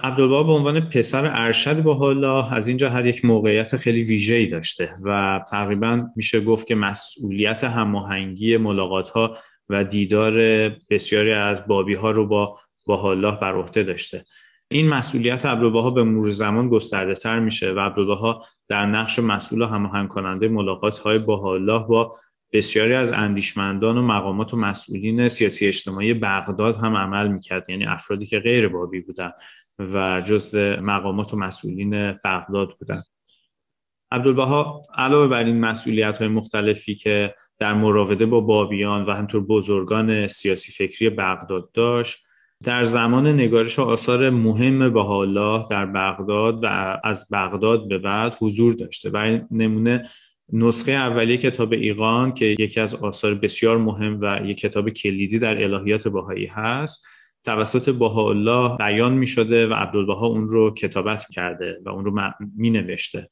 عبدالبها 0.00 0.42
به 0.42 0.52
عنوان 0.52 0.80
پسر 0.80 1.26
ارشد 1.34 1.82
با 1.82 2.08
الله 2.08 2.54
از 2.54 2.68
این 2.68 2.76
جهت 2.76 3.04
یک 3.04 3.24
موقعیت 3.24 3.76
خیلی 3.76 4.02
ویژه‌ای 4.02 4.46
داشته 4.46 4.94
و 5.04 5.40
تقریبا 5.50 6.06
میشه 6.16 6.40
گفت 6.40 6.66
که 6.66 6.74
مسئولیت 6.74 7.64
هماهنگی 7.64 8.56
ملاقات 8.56 9.08
ها 9.08 9.36
و 9.68 9.84
دیدار 9.84 10.34
بسیاری 10.90 11.32
از 11.32 11.66
بابی 11.66 11.94
ها 11.94 12.10
رو 12.10 12.26
با 12.26 12.58
با 12.86 13.10
الله 13.10 13.36
بر 13.40 13.54
عهده 13.54 13.82
داشته 13.82 14.24
این 14.68 14.88
مسئولیت 14.88 15.46
عبدالبها 15.46 15.90
به 15.90 16.04
مرور 16.04 16.30
زمان 16.30 16.68
گسترده 16.68 17.14
تر 17.14 17.40
میشه 17.40 17.72
و 17.72 17.80
عبدالبها 17.80 18.44
در 18.68 18.86
نقش 18.86 19.18
مسئول 19.18 19.62
و 19.62 19.66
هماهنگ 19.66 20.08
کننده 20.08 20.48
ملاقات 20.48 20.98
های 20.98 21.18
با 21.18 21.52
الله 21.52 21.78
با 21.78 22.16
بسیاری 22.52 22.94
از 22.94 23.12
اندیشمندان 23.12 23.98
و 23.98 24.02
مقامات 24.02 24.54
و 24.54 24.56
مسئولین 24.56 25.28
سیاسی 25.28 25.66
اجتماعی 25.66 26.14
بغداد 26.14 26.76
هم 26.76 26.96
عمل 26.96 27.28
می‌کرد 27.28 27.70
یعنی 27.70 27.86
افرادی 27.86 28.26
که 28.26 28.38
غیر 28.38 28.68
بابی 28.68 29.00
بودن 29.00 29.32
و 29.78 30.20
جزء 30.20 30.80
مقامات 30.80 31.34
و 31.34 31.36
مسئولین 31.36 32.12
بغداد 32.12 32.76
بودن. 32.78 33.02
عبدالبها 34.10 34.82
علاوه 34.94 35.28
بر 35.28 35.44
این 35.44 35.60
مسئولیت 35.60 36.18
های 36.18 36.28
مختلفی 36.28 36.94
که 36.94 37.34
در 37.58 37.74
مراوده 37.74 38.26
با 38.26 38.40
بابیان 38.40 39.04
و 39.04 39.10
همطور 39.10 39.40
بزرگان 39.40 40.28
سیاسی 40.28 40.72
فکری 40.72 41.10
بغداد 41.10 41.72
داشت 41.72 42.25
در 42.64 42.84
زمان 42.84 43.26
نگارش 43.26 43.78
آثار 43.78 44.30
مهم 44.30 44.92
بهاءالله 44.92 45.64
در 45.70 45.86
بغداد 45.86 46.64
و 46.64 46.98
از 47.04 47.28
بغداد 47.32 47.88
به 47.88 47.98
بعد 47.98 48.36
حضور 48.40 48.72
داشته 48.72 49.10
برای 49.10 49.40
نمونه 49.50 50.08
نسخه 50.52 50.92
اولیه 50.92 51.36
کتاب 51.36 51.72
ایقان 51.72 52.34
که 52.34 52.44
یکی 52.58 52.80
از 52.80 52.94
آثار 52.94 53.34
بسیار 53.34 53.78
مهم 53.78 54.18
و 54.20 54.40
یک 54.44 54.58
کتاب 54.58 54.90
کلیدی 54.90 55.38
در 55.38 55.62
الهیات 55.64 56.08
باهایی 56.08 56.46
هست 56.46 57.06
توسط 57.44 57.90
بهاءالله 57.90 58.76
بیان 58.76 59.12
می 59.12 59.26
شده 59.26 59.66
و 59.66 59.74
عبدالبها 59.74 60.26
اون 60.26 60.48
رو 60.48 60.74
کتابت 60.74 61.26
کرده 61.30 61.80
و 61.84 61.88
اون 61.88 62.04
رو 62.04 62.32
می 62.56 62.70
نوشته 62.70 63.30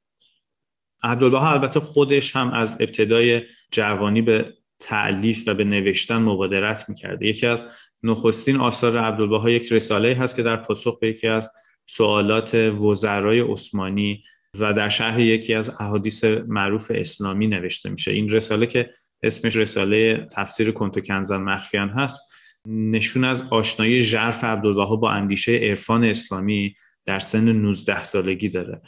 عبدالبها 1.02 1.52
البته 1.52 1.80
خودش 1.80 2.37
هم 2.37 2.50
از 2.52 2.76
ابتدای 2.80 3.42
جوانی 3.70 4.22
به 4.22 4.54
تعلیف 4.80 5.48
و 5.48 5.54
به 5.54 5.64
نوشتن 5.64 6.16
مبادرت 6.16 6.88
می‌کرده. 6.88 7.26
یکی 7.26 7.46
از 7.46 7.68
نخستین 8.05 8.57
آثار 8.57 8.99
عبدالبها 8.99 9.51
یک 9.51 9.73
رساله 9.73 10.14
هست 10.14 10.37
که 10.37 10.43
در 10.43 10.57
پاسخ 10.57 10.99
به 10.99 11.09
یکی 11.09 11.29
از 11.29 11.51
سوالات 11.87 12.55
وزرای 12.55 13.40
عثمانی 13.40 14.23
و 14.59 14.73
در 14.73 14.88
شرح 14.88 15.21
یکی 15.21 15.55
از 15.55 15.69
احادیث 15.81 16.25
معروف 16.25 16.93
اسلامی 16.95 17.47
نوشته 17.47 17.90
میشه. 17.90 18.11
این 18.11 18.31
رساله 18.31 18.67
که 18.67 18.90
اسمش 19.23 19.57
رساله 19.57 20.29
تفسیر 20.33 20.71
کنتو 20.71 21.01
کنزن 21.01 21.37
مخفیان 21.37 21.88
هست 21.88 22.33
نشون 22.69 23.25
از 23.25 23.43
آشنایی 23.51 24.05
ژرف 24.05 24.45
عبدالبها 24.45 24.97
با 24.97 25.11
اندیشه 25.11 25.57
عرفان 25.57 26.05
اسلامی 26.05 26.75
در 27.05 27.19
سن 27.19 27.53
19 27.53 28.05
سالگی 28.05 28.49
داره. 28.49 28.83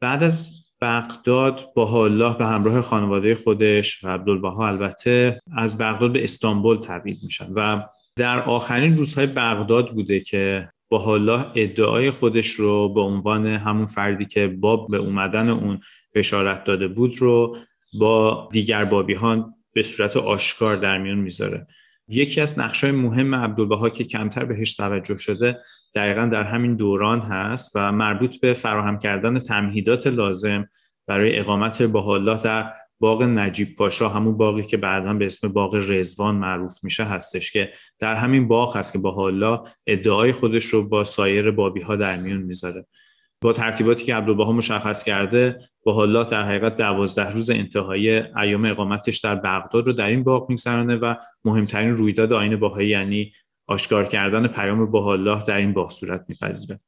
بعد 0.00 0.22
از 0.22 0.66
بغداد 0.80 1.72
با 1.74 2.04
الله 2.04 2.38
به 2.38 2.46
همراه 2.46 2.80
خانواده 2.80 3.34
خودش 3.34 4.04
و 4.04 4.08
عبدالبها 4.08 4.68
البته 4.68 5.40
از 5.56 5.78
بغداد 5.78 6.12
به 6.12 6.24
استانبول 6.24 6.80
تبعید 6.80 7.18
میشن 7.22 7.52
و 7.52 7.82
در 8.16 8.42
آخرین 8.42 8.96
روزهای 8.96 9.26
بغداد 9.26 9.94
بوده 9.94 10.20
که 10.20 10.68
با 10.88 11.14
الله 11.14 11.46
ادعای 11.54 12.10
خودش 12.10 12.50
رو 12.50 12.94
به 12.94 13.00
عنوان 13.00 13.46
همون 13.46 13.86
فردی 13.86 14.24
که 14.24 14.48
باب 14.48 14.90
به 14.90 14.96
اومدن 14.96 15.48
اون 15.48 15.80
بشارت 16.14 16.64
داده 16.64 16.88
بود 16.88 17.18
رو 17.18 17.56
با 18.00 18.48
دیگر 18.52 18.84
بابیهان 18.84 19.54
به 19.72 19.82
صورت 19.82 20.16
آشکار 20.16 20.76
در 20.76 20.98
میون 20.98 21.18
می‌ذاره. 21.18 21.66
یکی 22.08 22.40
از 22.40 22.58
نقشای 22.58 22.90
مهم 22.90 23.34
عبدالبها 23.34 23.90
که 23.90 24.04
کمتر 24.04 24.44
بهش 24.44 24.76
توجه 24.76 25.16
شده 25.16 25.58
دقیقا 25.94 26.26
در 26.26 26.42
همین 26.42 26.76
دوران 26.76 27.20
هست 27.20 27.72
و 27.74 27.92
مربوط 27.92 28.40
به 28.40 28.54
فراهم 28.54 28.98
کردن 28.98 29.38
تمهیدات 29.38 30.06
لازم 30.06 30.68
برای 31.06 31.38
اقامت 31.38 31.80
الله 31.96 32.42
در 32.42 32.72
باغ 33.00 33.22
نجیب 33.22 33.68
پاشا 33.76 34.08
همون 34.08 34.36
باقی 34.36 34.62
که 34.62 34.76
بعدا 34.76 35.14
به 35.14 35.26
اسم 35.26 35.48
باغ 35.48 35.74
رزوان 35.88 36.34
معروف 36.34 36.84
میشه 36.84 37.04
هستش 37.04 37.52
که 37.52 37.72
در 37.98 38.14
همین 38.14 38.48
باغ 38.48 38.76
هست 38.76 38.92
که 38.92 39.06
الله 39.06 39.60
ادعای 39.86 40.32
خودش 40.32 40.64
رو 40.64 40.88
با 40.88 41.04
سایر 41.04 41.50
بابی 41.50 41.80
ها 41.80 41.96
در 41.96 42.16
میون 42.16 42.42
می‌ذاره. 42.42 42.86
با 43.40 43.52
ترتیباتی 43.52 44.04
که 44.04 44.14
عبدالبها 44.14 44.52
مشخص 44.52 45.04
کرده 45.04 45.60
با 45.84 46.02
الله 46.02 46.24
در 46.24 46.42
حقیقت 46.42 46.76
دوازده 46.76 47.30
روز 47.30 47.50
انتهایی 47.50 48.10
ایام 48.10 48.64
اقامتش 48.64 49.18
در 49.18 49.34
بغداد 49.34 49.86
رو 49.86 49.92
در 49.92 50.06
این 50.06 50.22
باغ 50.22 50.50
میگذرانه 50.50 50.96
و 50.96 51.14
مهمترین 51.44 51.90
رویداد 51.90 52.32
آین 52.32 52.56
باهایی 52.56 52.88
یعنی 52.88 53.32
آشکار 53.66 54.06
کردن 54.06 54.46
پیام 54.46 54.90
با 54.90 55.12
الله 55.12 55.44
در 55.44 55.56
این 55.56 55.72
باغ 55.72 55.90
صورت 55.90 56.24
میپذیره. 56.28 56.80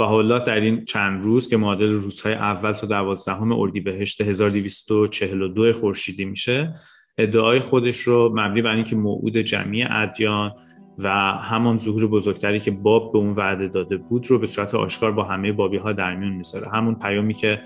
الله 0.00 0.44
در 0.44 0.60
این 0.60 0.84
چند 0.84 1.24
روز 1.24 1.48
که 1.48 1.56
معادل 1.56 1.92
روزهای 1.92 2.34
اول 2.34 2.72
تا 2.72 2.86
دوازدهم 2.86 3.52
اردیبهشت 3.52 4.20
1242 4.20 5.72
خورشیدی 5.72 6.24
میشه 6.24 6.74
ادعای 7.18 7.60
خودش 7.60 7.96
رو 7.96 8.32
مبنی 8.36 8.62
بر 8.62 8.74
اینکه 8.74 8.96
موعود 8.96 9.36
جمعی 9.36 9.82
ادیان 9.90 10.52
و 10.98 11.10
همان 11.32 11.78
ظهور 11.78 12.06
بزرگتری 12.06 12.60
که 12.60 12.70
باب 12.70 13.12
به 13.12 13.18
اون 13.18 13.32
وعده 13.32 13.68
داده 13.68 13.96
بود 13.96 14.30
رو 14.30 14.38
به 14.38 14.46
صورت 14.46 14.74
آشکار 14.74 15.12
با 15.12 15.22
همه 15.24 15.52
بابی 15.52 15.76
ها 15.76 15.92
در 15.92 16.16
میون 16.16 16.32
می‌ذاره. 16.32 16.68
همون 16.68 16.94
پیامی 16.94 17.34
که 17.34 17.60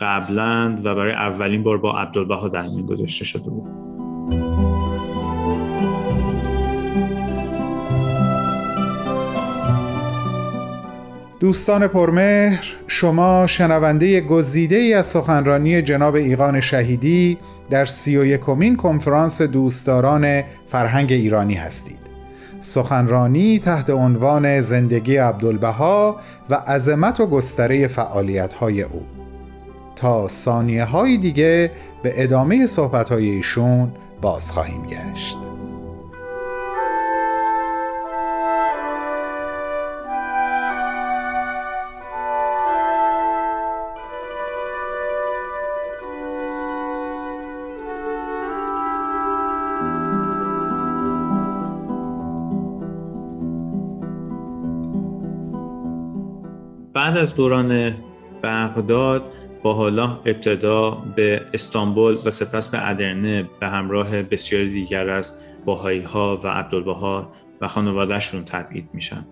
قبلا 0.00 0.80
و 0.84 0.94
برای 0.94 1.12
اولین 1.12 1.62
بار 1.62 1.78
با 1.78 1.98
عبدالبها 1.98 2.48
در 2.48 2.68
میون 2.68 2.86
گذاشته 2.86 3.24
شده 3.24 3.50
بود. 3.50 4.83
دوستان 11.44 11.86
پرمهر 11.86 12.76
شما 12.86 13.46
شنونده 13.46 14.20
گزیده 14.20 14.76
ای 14.76 14.94
از 14.94 15.06
سخنرانی 15.06 15.82
جناب 15.82 16.14
ایقان 16.14 16.60
شهیدی 16.60 17.38
در 17.70 17.84
سی 17.84 18.16
و 18.16 18.24
یکمین 18.24 18.76
کنفرانس 18.76 19.42
دوستداران 19.42 20.42
فرهنگ 20.68 21.12
ایرانی 21.12 21.54
هستید. 21.54 21.98
سخنرانی 22.60 23.58
تحت 23.58 23.90
عنوان 23.90 24.60
زندگی 24.60 25.16
عبدالبها 25.16 26.16
و 26.50 26.54
عظمت 26.54 27.20
و 27.20 27.26
گستره 27.26 27.88
فعالیت 27.88 28.52
های 28.52 28.82
او. 28.82 29.02
تا 29.96 30.28
ثانیه 30.28 30.84
های 30.84 31.18
دیگه 31.18 31.70
به 32.02 32.12
ادامه 32.16 32.66
صحبت 32.66 33.08
های 33.08 33.30
ایشون 33.30 33.92
باز 34.20 34.50
خواهیم 34.50 34.86
گشت. 34.86 35.53
بعد 57.04 57.16
از 57.16 57.36
دوران 57.36 57.94
بغداد 58.42 59.32
با 59.62 59.74
حالا 59.74 60.20
ابتدا 60.24 60.90
به 60.90 61.42
استانبول 61.54 62.18
و 62.24 62.30
سپس 62.30 62.68
به 62.68 62.88
ادرنه 62.90 63.50
به 63.60 63.68
همراه 63.68 64.22
بسیاری 64.22 64.72
دیگر 64.72 65.10
از 65.10 65.32
باهایی 65.64 66.00
ها 66.00 66.40
و 66.44 66.48
عبدالبها 66.48 67.32
و 67.60 67.68
خانوادهشون 67.68 68.44
تبعید 68.44 68.88
میشن. 68.92 69.26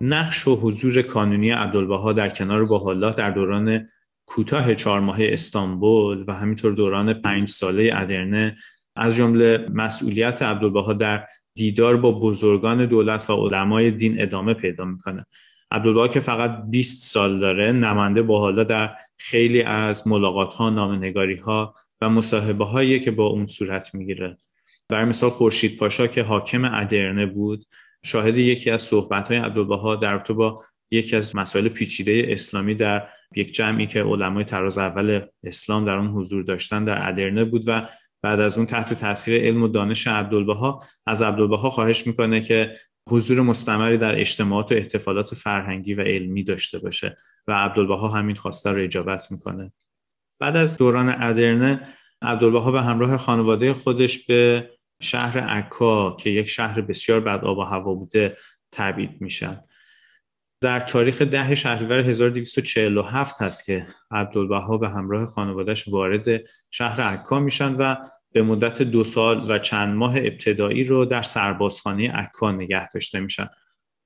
نقش 0.00 0.48
و 0.48 0.56
حضور 0.56 1.02
کانونی 1.02 1.50
عبدالبها 1.50 2.12
در 2.12 2.28
کنار 2.28 2.64
باحالا 2.64 3.10
در 3.10 3.30
دوران 3.30 3.88
کوتاه 4.26 4.74
چهار 4.74 5.00
ماه 5.00 5.18
استانبول 5.20 6.24
و 6.28 6.32
همینطور 6.34 6.72
دوران 6.72 7.14
پنج 7.14 7.48
ساله 7.48 7.90
ادرنه 7.94 8.56
از 8.96 9.16
جمله 9.16 9.66
مسئولیت 9.72 10.42
عبدالبها 10.42 10.92
در 10.92 11.26
دیدار 11.54 11.96
با 11.96 12.12
بزرگان 12.12 12.86
دولت 12.86 13.30
و 13.30 13.34
علمای 13.34 13.90
دین 13.90 14.22
ادامه 14.22 14.54
پیدا 14.54 14.84
می‌کنه. 14.84 15.26
عبدالبها 15.74 16.08
که 16.08 16.20
فقط 16.20 16.62
20 16.70 17.12
سال 17.12 17.38
داره 17.38 17.72
نماینده 17.72 18.22
با 18.22 18.40
حالا 18.40 18.64
در 18.64 18.94
خیلی 19.18 19.62
از 19.62 20.08
ملاقات 20.08 20.54
ها 20.54 20.70
نامنگاری 20.70 21.36
ها 21.36 21.74
و 22.00 22.08
مصاحبه 22.08 22.64
هایی 22.64 23.00
که 23.00 23.10
با 23.10 23.26
اون 23.26 23.46
صورت 23.46 23.94
می‌گیره. 23.94 24.38
برای 24.88 25.04
مثال 25.04 25.30
خورشید 25.30 25.78
پاشا 25.78 26.06
که 26.06 26.22
حاکم 26.22 26.64
ادرنه 26.64 27.26
بود 27.26 27.64
شاهد 28.04 28.36
یکی 28.36 28.70
از 28.70 28.82
صحبت 28.82 29.28
های 29.28 29.36
عبدالبها 29.36 29.96
در 29.96 30.12
رابطه 30.12 30.32
با 30.32 30.64
یکی 30.90 31.16
از 31.16 31.36
مسائل 31.36 31.68
پیچیده 31.68 32.26
اسلامی 32.28 32.74
در 32.74 33.08
یک 33.36 33.54
جمعی 33.54 33.86
که 33.86 34.02
علمای 34.02 34.44
تراز 34.44 34.78
اول 34.78 35.20
اسلام 35.44 35.84
در 35.84 35.96
اون 35.96 36.08
حضور 36.08 36.42
داشتن 36.42 36.84
در 36.84 37.08
ادرنه 37.08 37.44
بود 37.44 37.64
و 37.66 37.88
بعد 38.22 38.40
از 38.40 38.56
اون 38.56 38.66
تحت 38.66 38.94
تاثیر 38.94 39.42
علم 39.42 39.62
و 39.62 39.68
دانش 39.68 40.06
عبدالبها 40.06 40.82
از 41.06 41.22
عبدالبها 41.22 41.70
خواهش 41.70 42.06
می‌کنه 42.06 42.40
که 42.40 42.74
حضور 43.08 43.40
مستمری 43.40 43.98
در 43.98 44.20
اجتماعات 44.20 44.72
و 44.72 44.74
احتفالات 44.74 45.34
فرهنگی 45.34 45.94
و 45.94 46.00
علمی 46.00 46.44
داشته 46.44 46.78
باشه 46.78 47.18
و 47.46 47.52
عبدالبها 47.52 48.08
همین 48.08 48.36
خواسته 48.36 48.72
رو 48.72 48.82
اجابت 48.82 49.32
می‌کنه. 49.32 49.72
بعد 50.40 50.56
از 50.56 50.78
دوران 50.78 51.08
ادرنه 51.22 51.88
عبدالبها 52.22 52.72
به 52.72 52.82
همراه 52.82 53.16
خانواده 53.16 53.74
خودش 53.74 54.26
به 54.26 54.70
شهر 55.02 55.38
عکا 55.38 56.16
که 56.16 56.30
یک 56.30 56.48
شهر 56.48 56.80
بسیار 56.80 57.20
بد 57.20 57.44
آب 57.44 57.58
و 57.58 57.62
هوا 57.62 57.94
بوده 57.94 58.36
تبعید 58.72 59.20
میشن. 59.20 59.60
در 60.60 60.80
تاریخ 60.80 61.22
ده 61.22 61.54
شهریور 61.54 61.98
1247 61.98 63.42
هست 63.42 63.64
که 63.64 63.86
عبدالبها 64.10 64.78
به 64.78 64.88
همراه 64.88 65.26
خانوادهش 65.26 65.88
وارد 65.88 66.40
شهر 66.70 67.00
عکا 67.00 67.40
میشن 67.40 67.74
و 67.74 67.96
به 68.34 68.42
مدت 68.42 68.82
دو 68.82 69.04
سال 69.04 69.50
و 69.50 69.58
چند 69.58 69.94
ماه 69.94 70.16
ابتدایی 70.16 70.84
رو 70.84 71.04
در 71.04 71.22
سربازخانه 71.22 72.10
عکا 72.10 72.52
نگه 72.52 72.88
داشته 72.88 73.20
میشن. 73.20 73.48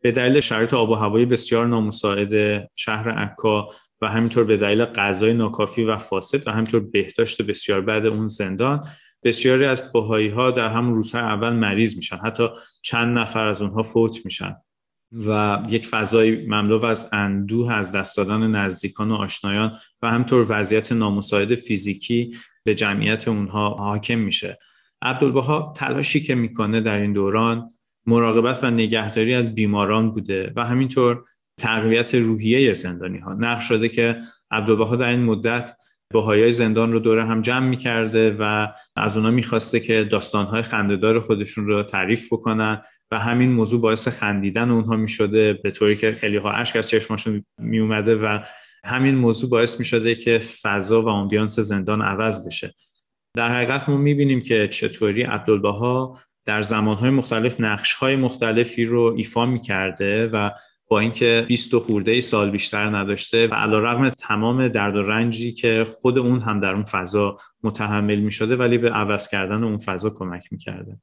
به 0.03 0.13
دلیل 0.13 0.41
شرایط 0.41 0.75
آب 0.75 0.91
و 0.91 0.95
هوایی 0.95 1.27
بسیار 1.27 1.67
نامساعد 1.67 2.65
شهر 2.77 3.11
عکا 3.11 3.69
و 4.01 4.09
همینطور 4.09 4.45
به 4.45 4.57
دلیل 4.57 4.85
غذای 4.85 5.35
ناکافی 5.35 5.85
و 5.85 5.97
فاسد 5.97 6.49
و 6.49 6.51
همینطور 6.51 6.81
بهداشت 6.81 7.43
بسیار 7.43 7.81
بعد 7.81 8.07
اون 8.07 8.29
زندان 8.29 8.87
بسیاری 9.23 9.65
از 9.65 9.93
باهایی 9.93 10.29
ها 10.29 10.51
در 10.51 10.69
همون 10.69 10.95
روزهای 10.95 11.23
اول 11.23 11.53
مریض 11.53 11.97
میشن. 11.97 12.17
حتی 12.17 12.49
چند 12.83 13.19
نفر 13.19 13.47
از 13.47 13.63
اونها 13.63 13.83
فوت 13.83 14.25
میشن. 14.25 14.57
و 15.13 15.59
یک 15.69 15.87
فضای 15.87 16.47
مملو 16.47 16.85
از 16.85 17.09
اندوه 17.13 17.73
از 17.73 17.93
دست 17.93 18.17
دادن 18.17 18.47
نزدیکان 18.47 19.11
و 19.11 19.15
آشنایان 19.15 19.79
و 20.03 20.11
همطور 20.11 20.47
وضعیت 20.49 20.93
نامساعد 20.93 21.55
فیزیکی 21.55 22.37
به 22.65 22.75
جمعیت 22.75 23.29
اونها 23.29 23.69
حاکم 23.71 24.19
میشه. 24.19 24.59
عبدالبها 25.03 25.75
تلاشی 25.77 26.23
که 26.23 26.35
می‌کنه 26.35 26.81
در 26.81 26.99
این 26.99 27.13
دوران 27.13 27.69
مراقبت 28.07 28.65
و 28.65 28.71
نگهداری 28.71 29.35
از 29.35 29.55
بیماران 29.55 30.11
بوده 30.11 30.53
و 30.57 30.65
همینطور 30.65 31.25
تقویت 31.61 32.15
روحیه 32.15 32.75
زندانی 32.75 33.19
ها 33.19 33.35
نقش 33.35 33.69
شده 33.69 33.89
که 33.89 34.21
عبدالبها 34.51 34.97
در 34.97 35.09
این 35.09 35.25
مدت 35.25 35.77
بهایای 36.15 36.53
زندان 36.53 36.93
رو 36.93 36.99
دوره 36.99 37.27
هم 37.27 37.43
جمع 37.43 37.69
می‌کرده 37.69 38.37
و 38.41 38.69
از 38.97 39.17
اونا 39.17 39.31
می‌خواسته 39.31 39.81
که 39.81 40.05
داستانهای 40.05 40.63
خندهدار 40.63 41.21
خودشون 41.21 41.67
رو 41.67 41.83
تعریف 41.83 42.33
بکنن 42.33 42.83
و 43.11 43.19
همین 43.19 43.53
موضوع 43.53 43.81
باعث 43.81 44.09
خندیدن 44.09 44.71
اونها 44.71 44.97
می‌شده 44.97 45.53
به 45.53 45.71
طوری 45.71 45.97
که 45.97 46.13
خیلی 46.13 46.37
ها 46.37 46.53
اشک 46.53 46.77
از 46.77 46.89
چشماشون 46.89 47.45
میومده 47.59 48.17
و 48.17 48.39
همین 48.85 49.15
موضوع 49.15 49.51
باعث 49.51 49.79
می‌شده 49.79 50.15
که 50.15 50.39
فضا 50.63 51.03
و 51.03 51.09
آمبیانس 51.09 51.59
زندان 51.59 52.03
عوض 52.03 52.47
بشه 52.47 52.75
در 53.35 53.55
حقیقت 53.55 53.89
ما 53.89 53.97
می‌بینیم 53.97 54.41
که 54.41 54.69
چطوری 54.69 55.23
عبدالبها 55.23 56.21
در 56.45 56.63
زمانهای 56.63 57.11
مختلف 57.11 57.61
نقشهای 57.61 58.17
مختلفی 58.17 58.85
رو 58.85 59.15
ایفا 59.17 59.47
می‌کرده 59.47 60.27
و 60.27 60.51
با 60.91 61.01
اینکه 61.01 61.45
20 61.49 61.79
خورده 61.79 62.11
ای 62.11 62.21
سال 62.21 62.51
بیشتر 62.51 62.97
نداشته 62.97 63.47
و 63.47 63.55
علیرغم 63.55 64.11
تمام 64.11 64.69
درد 64.69 64.97
و 64.97 65.03
رنجی 65.03 65.53
که 65.53 65.87
خود 66.01 66.19
اون 66.19 66.41
هم 66.41 66.61
در 66.61 66.73
اون 66.73 66.85
فضا 66.85 67.39
متحمل 67.63 68.19
می 68.19 68.33
شده 68.33 68.57
ولی 68.57 68.79
به 68.79 68.91
عوض 68.91 69.29
کردن 69.29 69.65
اون 69.65 69.79
فضا 69.79 70.11
کمک 70.11 70.53
می 70.53 70.59
کرده. 70.59 71.01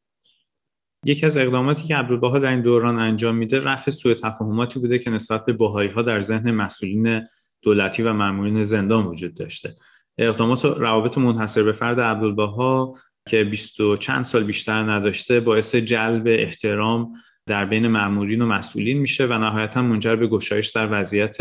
یکی 1.06 1.26
از 1.26 1.38
اقداماتی 1.38 1.84
که 1.84 1.95
عبدالبها 1.95 2.39
در 2.39 2.49
این 2.49 2.62
دوران 2.62 2.99
انجام 2.99 3.36
میده 3.36 3.60
رفع 3.60 3.91
سوء 3.91 4.14
تفاهماتی 4.14 4.80
بوده 4.80 4.99
که 4.99 5.10
نسبت 5.10 5.45
به 5.45 5.53
بهایی 5.53 5.89
ها 5.89 6.01
در 6.01 6.20
ذهن 6.20 6.51
مسئولین 6.51 7.28
دولتی 7.62 8.03
و 8.03 8.14
مامورین 8.14 8.64
زندان 8.64 9.06
وجود 9.06 9.36
داشته. 9.36 9.76
اقدامات 10.18 10.66
و 10.66 10.74
روابط 10.74 11.18
منحصر 11.18 11.64
به 11.64 11.72
فرد 11.72 11.99
عبدالبها 11.99 12.95
که 13.28 13.43
20 13.43 13.80
و 13.80 13.97
چند 13.97 14.24
سال 14.24 14.43
بیشتر 14.43 14.91
نداشته 14.91 15.39
باعث 15.39 15.76
جلب 15.76 16.24
احترام 16.28 17.14
در 17.45 17.66
بین 17.66 17.88
مامورین 17.88 18.41
و 18.41 18.45
مسئولین 18.45 18.97
میشه 18.97 19.26
و 19.26 19.34
نهایتا 19.38 19.82
منجر 19.82 20.16
به 20.16 20.28
گشایش 20.28 20.70
در 20.70 20.88
وضعیت 20.91 21.38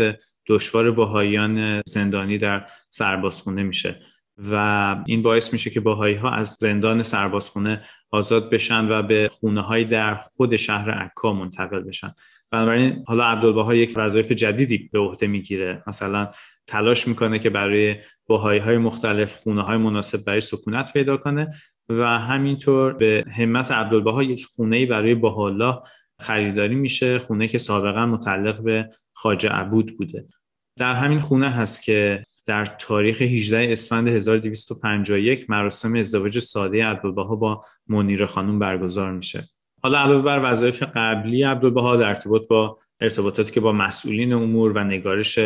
دشوار 0.47 0.91
باهایان 0.91 1.81
زندانی 1.85 2.37
در 2.37 2.65
سربازخونه 2.89 3.63
میشه. 3.63 3.99
و 4.37 4.95
این 5.05 5.21
باعث 5.21 5.53
میشه 5.53 5.69
که 5.69 5.79
باهایی 5.79 6.15
ها 6.15 6.29
از 6.29 6.57
زندان 6.59 7.03
سربازخونه 7.03 7.83
آزاد 8.11 8.49
بشن 8.49 8.91
و 8.91 9.01
به 9.03 9.29
خونه 9.31 9.61
های 9.61 9.85
در 9.85 10.15
خود 10.15 10.55
شهر 10.55 10.91
عکا 10.91 11.33
منتقل 11.33 11.79
بشن. 11.79 12.13
بنابراین 12.51 13.03
حالا 13.07 13.23
عبدالبها 13.23 13.75
یک 13.75 13.93
وظایف 13.95 14.31
جدیدی 14.31 14.89
به 14.93 14.99
عهده 14.99 15.27
می‌گیره. 15.27 15.83
مثلا 15.87 16.29
تلاش 16.67 17.07
می‌کنه 17.07 17.39
که 17.39 17.49
برای 17.49 17.95
باهایی 18.27 18.59
های 18.59 18.77
مختلف 18.77 19.35
خونه 19.35 19.61
های 19.61 19.77
مناسب 19.77 20.25
برای 20.25 20.41
سکونت 20.41 20.93
پیدا 20.93 21.17
کنه 21.17 21.53
و 21.89 22.19
همینطور 22.19 22.93
به 22.93 23.25
همت 23.37 23.71
عبدالبها 23.71 24.23
یک 24.23 24.45
خونه 24.45 24.85
برای 24.85 25.15
باهالله 25.15 25.81
خریداری 26.19 26.75
میشه 26.75 27.19
خونه 27.19 27.47
که 27.47 27.57
سابقا 27.57 28.05
متعلق 28.05 28.63
به 28.63 28.89
خاجه 29.13 29.49
عبود 29.49 29.97
بوده. 29.97 30.25
در 30.77 30.93
همین 30.93 31.19
خونه 31.19 31.49
هست 31.49 31.83
که 31.83 32.23
در 32.45 32.65
تاریخ 32.65 33.21
18 33.21 33.67
اسفند 33.71 34.07
1251 34.07 35.49
مراسم 35.49 35.95
ازدواج 35.95 36.39
ساده 36.39 36.85
عبدالبها 36.85 37.35
با 37.35 37.65
منیر 37.87 38.25
خانم 38.25 38.59
برگزار 38.59 39.11
میشه. 39.11 39.49
حالا 39.83 39.99
علاوه 39.99 40.23
بر 40.23 40.51
وظایف 40.51 40.83
قبلی 40.95 41.43
عبدالبها 41.43 41.95
در 41.95 42.07
ارتباط 42.07 42.47
با 42.47 42.79
ارتباطاتی 43.01 43.51
که 43.51 43.59
با 43.59 43.71
مسئولین 43.71 44.33
امور 44.33 44.71
و 44.71 44.83
نگارش 44.83 45.39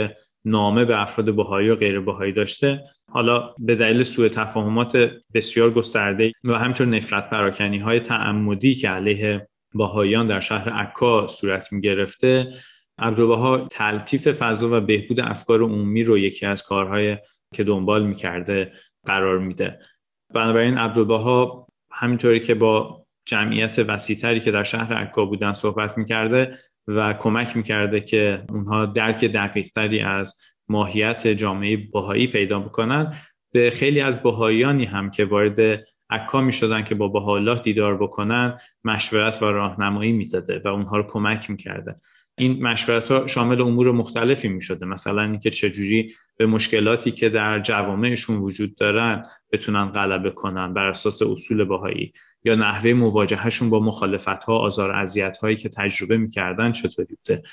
نامه 0.46 0.86
به 0.86 1.02
افراد 1.02 1.36
بهایی 1.36 1.70
و 1.70 1.76
غیر 1.76 2.00
بهایی 2.00 2.34
داشته 2.34 2.84
حالا 3.12 3.54
به 3.60 3.76
دلیل 3.76 4.04
سوء 4.04 4.28
تفاهمات 4.28 5.12
بسیار 5.34 5.72
گسترده 5.72 6.32
و 6.44 6.54
همینطور 6.54 6.88
نفرت 6.88 7.30
پراکنی 7.30 7.78
های 7.78 8.00
تعمدی 8.00 8.76
که 8.76 8.90
علیه 8.90 9.48
باهایان 9.74 10.28
در 10.28 10.40
شهر 10.40 10.70
عکا 10.70 11.28
صورت 11.28 11.74
می 11.74 11.82
گرفته 11.82 12.54
عبدالبها 13.00 13.58
تلطیف 13.58 14.28
فضا 14.28 14.78
و 14.78 14.82
بهبود 14.82 15.20
افکار 15.20 15.64
عمومی 15.64 16.04
رو 16.04 16.18
یکی 16.18 16.46
از 16.46 16.64
کارهای 16.64 17.18
که 17.54 17.64
دنبال 17.64 18.06
می‌کرده 18.06 18.72
قرار 19.06 19.40
میده. 19.40 19.80
بنابراین 20.34 20.78
عبدالبها 20.78 21.68
همینطوری 21.92 22.40
که 22.40 22.56
با 22.56 23.06
جمعیت 23.26 23.80
وسیعتری 23.80 24.40
که 24.40 24.52
در 24.52 24.64
شهر 24.64 24.94
عکا 24.94 25.26
بودن 25.26 25.54
صحبت 25.54 25.98
می‌کرده 25.98 26.58
و 26.88 27.14
کمک 27.14 27.58
می‌کرده 27.58 28.02
که 28.02 28.44
اونها 28.50 28.86
درک 28.86 29.26
دقیقتری 29.26 30.00
از 30.00 30.38
ماهیت 30.70 31.28
جامعه 31.28 31.78
باهایی 31.78 32.28
پیدا 32.28 32.60
بکنن 32.60 33.14
به 33.52 33.70
خیلی 33.70 34.02
از 34.02 34.24
باهایانی 34.24 34.86
هم 34.86 35.12
که 35.12 35.26
وارد 35.26 35.86
عکا 36.10 36.42
می 36.42 36.54
شدن 36.54 36.84
که 36.84 36.96
با 36.96 37.08
بها 37.08 37.56
دیدار 37.56 37.98
بکنن 37.98 38.60
مشورت 38.84 39.44
و 39.44 39.46
راهنمایی 39.46 40.12
می‌داده 40.12 40.62
و 40.66 40.68
اونها 40.68 40.98
رو 40.98 41.04
کمک 41.04 41.50
می‌کرده. 41.50 41.96
این 42.40 42.64
مشورت 42.64 43.12
ها 43.12 43.28
شامل 43.28 43.62
امور 43.62 43.92
مختلفی 43.92 44.48
می 44.48 44.62
شده 44.62 44.86
مثلا 44.86 45.22
اینکه 45.22 45.50
چجوری 45.50 46.14
به 46.38 46.46
مشکلاتی 46.46 47.12
که 47.12 47.30
در 47.30 47.60
جوامعشون 47.60 48.38
وجود 48.38 48.76
دارن 48.76 49.26
بتونن 49.52 49.86
غلبه 49.86 50.30
کنن 50.30 50.74
بر 50.74 50.86
اساس 50.86 51.22
اصول 51.22 51.64
باهایی 51.64 52.14
یا 52.44 52.56
نحوه 52.56 52.94
مواجههشون 52.94 53.70
با 53.70 53.80
مخالفت 53.80 54.44
ها 54.44 54.58
آزار 54.58 54.92
اذیت 54.92 55.38
هایی 55.38 55.56
که 55.56 55.70
تجربه 55.70 56.18
می‌کردن 56.18 56.72
چطوری 56.72 57.16
بوده؟ 57.16 57.44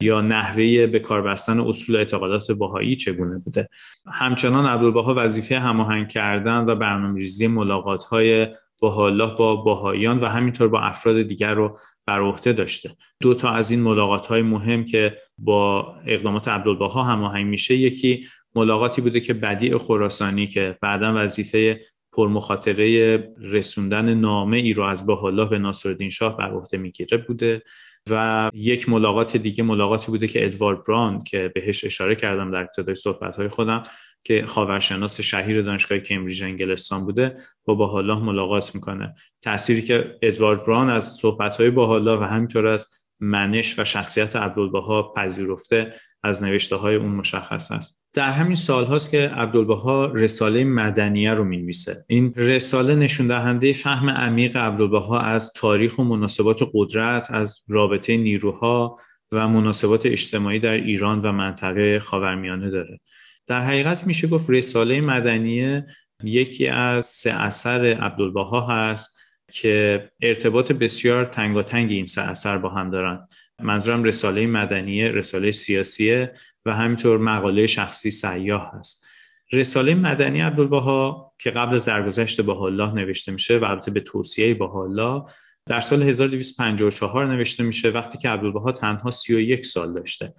یا 0.00 0.20
نحوه 0.20 0.86
به 0.86 0.98
کار 0.98 1.22
بستن 1.22 1.60
اصول 1.60 1.96
اعتقادات 1.96 2.50
باهایی 2.50 2.96
چگونه 2.96 3.38
بوده؟ 3.38 3.68
همچنان 4.12 4.66
عبدالبها 4.66 5.14
وظیفه 5.16 5.58
هماهنگ 5.58 6.08
کردن 6.08 6.64
و 6.64 6.74
برنامه‌ریزی 6.74 7.46
ملاقات 7.46 8.04
های 8.04 8.46
با 8.80 9.10
با 9.38 9.56
باهاییان 9.56 10.18
و 10.18 10.26
همینطور 10.26 10.68
با 10.68 10.80
افراد 10.80 11.22
دیگر 11.22 11.54
رو 11.54 11.78
بر 12.06 12.20
عهده 12.20 12.52
داشته. 12.52 12.90
دو 13.20 13.34
تا 13.34 13.50
از 13.50 13.70
این 13.70 13.80
ملاقات 13.80 14.26
های 14.26 14.42
مهم 14.42 14.84
که 14.84 15.18
با 15.38 15.94
اقدامات 16.06 16.48
عبدالبها 16.48 17.02
هماهنگ 17.02 17.46
میشه 17.46 17.74
یکی 17.74 18.26
ملاقاتی 18.54 19.00
بوده 19.00 19.20
که 19.20 19.34
بدیع 19.34 19.78
خراسانی 19.78 20.46
که 20.46 20.78
بعدا 20.82 21.12
وظیفه 21.16 21.80
پرمخاطره 22.12 23.18
رسوندن 23.40 24.14
نامه 24.14 24.56
ای 24.56 24.72
رو 24.72 24.82
از 24.82 25.06
بهالله 25.06 25.44
به 25.44 25.58
ناصرالدین 25.58 26.10
شاه 26.10 26.36
بر 26.36 26.50
عهده 26.50 26.78
می‌گیره 26.78 27.18
بوده 27.18 27.62
و 28.10 28.50
یک 28.54 28.88
ملاقات 28.88 29.36
دیگه 29.36 29.64
ملاقاتی 29.64 30.06
بوده 30.06 30.28
که 30.28 30.46
ادوارد 30.46 30.84
بران 30.84 31.24
که 31.24 31.52
بهش 31.54 31.84
اشاره 31.84 32.14
کردم 32.14 32.50
در 32.50 32.60
ابتدای 32.60 32.94
صحبت 32.94 33.36
های 33.36 33.48
خودم 33.48 33.82
که 34.26 34.46
خاورشناس 34.46 35.20
شهیر 35.20 35.62
دانشگاه 35.62 35.98
کمبریج 35.98 36.42
انگلستان 36.42 37.04
بوده 37.04 37.36
با 37.64 37.74
باهالله 37.74 38.18
ملاقات 38.18 38.74
می‌کنه. 38.74 39.14
تأثیری 39.42 39.82
که 39.82 40.18
ادوارد 40.22 40.66
بران 40.66 40.90
از 40.90 41.04
صحبتهای 41.04 41.70
باهالله 41.70 42.20
و 42.20 42.22
همینطور 42.22 42.66
از 42.66 42.88
منش 43.20 43.78
و 43.78 43.84
شخصیت 43.84 44.36
عبدالبها 44.36 45.12
پذیرفته 45.16 45.94
از 46.22 46.42
نوشته 46.42 46.76
های 46.76 46.94
اون 46.94 47.12
مشخص 47.12 47.72
است. 47.72 48.00
در 48.14 48.32
همین 48.32 48.54
سال 48.54 48.84
هاست 48.84 49.10
که 49.10 49.28
عبدالبها 49.28 50.06
رساله 50.06 50.64
مدنیه 50.64 51.34
رو 51.34 51.44
می‌نویسه. 51.44 52.04
این 52.08 52.34
رساله 52.36 52.94
نشون 52.94 53.26
دهنده 53.26 53.72
فهم 53.72 54.10
عمیق 54.10 54.56
عبدالبها 54.56 55.20
از 55.20 55.52
تاریخ 55.52 55.98
و 55.98 56.04
مناسبات 56.04 56.70
قدرت 56.74 57.30
از 57.30 57.64
رابطه 57.68 58.16
نیروها 58.16 58.98
و 59.32 59.48
مناسبات 59.48 60.06
اجتماعی 60.06 60.58
در 60.58 60.72
ایران 60.72 61.20
و 61.20 61.32
منطقه 61.32 61.98
خاورمیانه 61.98 62.70
داره. 62.70 63.00
در 63.46 63.64
حقیقت 63.64 64.06
میشه 64.06 64.28
گفت 64.28 64.50
رساله 64.50 65.00
مدنیه 65.00 65.86
یکی 66.24 66.66
از 66.66 67.06
سه 67.06 67.30
اثر 67.32 67.84
عبدالبها 67.84 68.60
هست 68.60 69.18
که 69.52 70.08
ارتباط 70.22 70.72
بسیار 70.72 71.24
تنگاتنگ 71.24 71.90
این 71.90 72.06
سه 72.06 72.22
اثر 72.22 72.58
با 72.58 72.68
هم 72.68 72.90
دارن. 72.90 73.28
منظورم 73.62 74.04
رساله 74.04 74.46
مدنیه 74.46 75.08
رساله 75.08 75.50
سیاسیه 75.50 76.34
و 76.66 76.74
همینطور 76.74 77.18
مقاله 77.18 77.66
شخصی 77.66 78.10
سیاه 78.10 78.72
هست. 78.74 79.06
رساله 79.52 79.94
مدنی 79.94 80.40
عبدالبها 80.40 81.32
که 81.38 81.50
قبل 81.50 81.74
از 81.74 81.84
درگذشت 81.84 82.40
با 82.40 82.66
الله 82.66 82.92
نوشته 82.92 83.32
میشه 83.32 83.58
و 83.58 83.64
البته 83.64 83.90
به 83.90 84.00
توصیه 84.00 84.54
با 84.54 84.82
الله 84.84 85.22
در 85.66 85.80
سال 85.80 86.02
1254 86.02 87.26
نوشته 87.26 87.64
میشه 87.64 87.90
وقتی 87.90 88.18
که 88.18 88.28
عبدالبها 88.28 88.72
تنها 88.72 89.10
31 89.10 89.66
سال 89.66 89.94
داشته. 89.94 90.34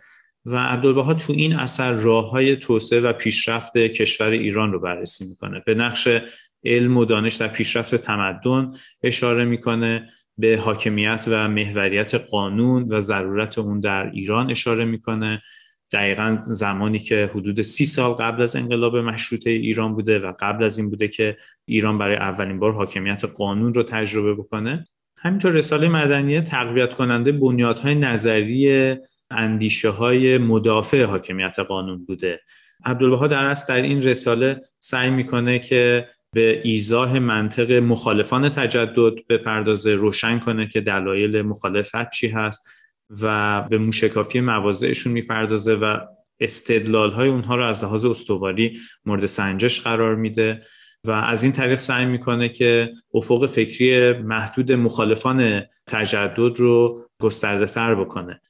و 0.48 0.56
عبدالبها 0.56 1.14
تو 1.14 1.34
این 1.34 1.56
اثر 1.56 1.92
راه 1.92 2.30
های 2.30 2.56
توسعه 2.56 3.00
و 3.00 3.14
پیشرفت 3.14 3.78
کشور 3.78 4.30
ایران 4.30 4.72
رو 4.72 4.80
بررسی 4.80 5.26
می‌کنه. 5.30 5.64
به 5.66 5.76
نقش 5.76 6.08
علم 6.64 6.98
و 6.98 7.06
دانش 7.06 7.36
در 7.36 7.48
پیشرفت 7.48 7.96
تمدن 7.96 8.68
اشاره 9.04 9.46
می‌کنه 9.46 10.10
به 10.38 10.58
حاکمیت 10.58 11.26
و 11.28 11.48
محوریت 11.48 12.16
قانون 12.16 12.94
و 12.94 13.00
ضرورت 13.00 13.58
اون 13.58 13.80
در 13.80 14.12
ایران 14.12 14.52
اشاره 14.52 14.86
می‌کنه. 14.86 15.42
دقیقا 15.92 16.38
زمانی 16.42 17.00
که 17.00 17.30
حدود 17.36 17.62
سی 17.62 17.86
سال 17.86 18.14
قبل 18.14 18.42
از 18.42 18.56
انقلاب 18.56 18.98
مشروطه 18.98 19.50
ایران 19.50 19.96
بوده 19.96 20.20
و 20.20 20.34
قبل 20.40 20.64
از 20.64 20.78
این 20.78 20.90
بوده 20.90 21.08
که 21.08 21.38
ایران 21.66 21.98
برای 21.98 22.16
اولین 22.16 22.60
بار 22.60 22.72
حاکمیت 22.72 23.26
قانون 23.26 23.74
رو 23.74 23.84
تجربه 23.84 24.34
بکنه. 24.34 24.88
همینطور 25.18 25.52
رساله 25.52 25.88
مدنیه 25.88 26.42
تقویت 26.42 26.94
کننده 26.94 27.32
بنیادهای 27.32 27.96
نظری 27.96 28.96
اندیشه 29.32 29.90
های 29.90 30.38
مدافع 30.38 31.04
حاکمیت 31.04 31.60
قانون 31.60 32.06
بوده. 32.06 32.42
عبدالبها 32.86 33.28
در 33.28 33.46
اصل 33.46 33.74
در 33.76 33.82
این 33.82 34.04
رساله 34.04 34.62
سعی 34.80 35.10
می‌کنه 35.10 35.60
که 35.60 36.08
به 36.34 36.62
ایزاه 36.64 37.20
منطق 37.20 37.72
مخالفان 37.72 38.50
تجدد 38.50 39.14
بپردازه 39.30 39.96
روشن 39.96 40.40
کنه 40.40 40.68
که 40.68 40.82
دلایل 40.82 41.42
مخالفت 41.42 42.10
چی 42.10 42.28
هست 42.28 42.68
و 43.22 43.62
به 43.62 43.78
موشکافی 43.78 44.40
مواضعشون 44.40 45.14
می‌پردازه 45.14 45.76
و 45.76 45.98
استدلال 46.40 47.12
های 47.12 47.30
اونها 47.30 47.56
رو 47.56 47.66
از 47.66 47.84
لحاظ 47.84 48.06
استواری 48.06 48.80
مورد 49.06 49.26
سنجش 49.26 49.82
قرار 49.82 50.16
میده 50.16 50.62
و 51.06 51.12
از 51.12 51.44
این 51.44 51.52
طریق 51.52 51.78
سعی 51.78 52.06
می‌کنه 52.06 52.50
که 52.50 52.94
افق 53.14 53.46
فکری 53.46 54.14
محدود 54.14 54.72
مخالفان 54.72 55.64
تجدد 55.88 56.60
رو 56.60 57.06
گسترده 57.22 57.66
تر 57.66 57.96
بکنه. 57.96 58.42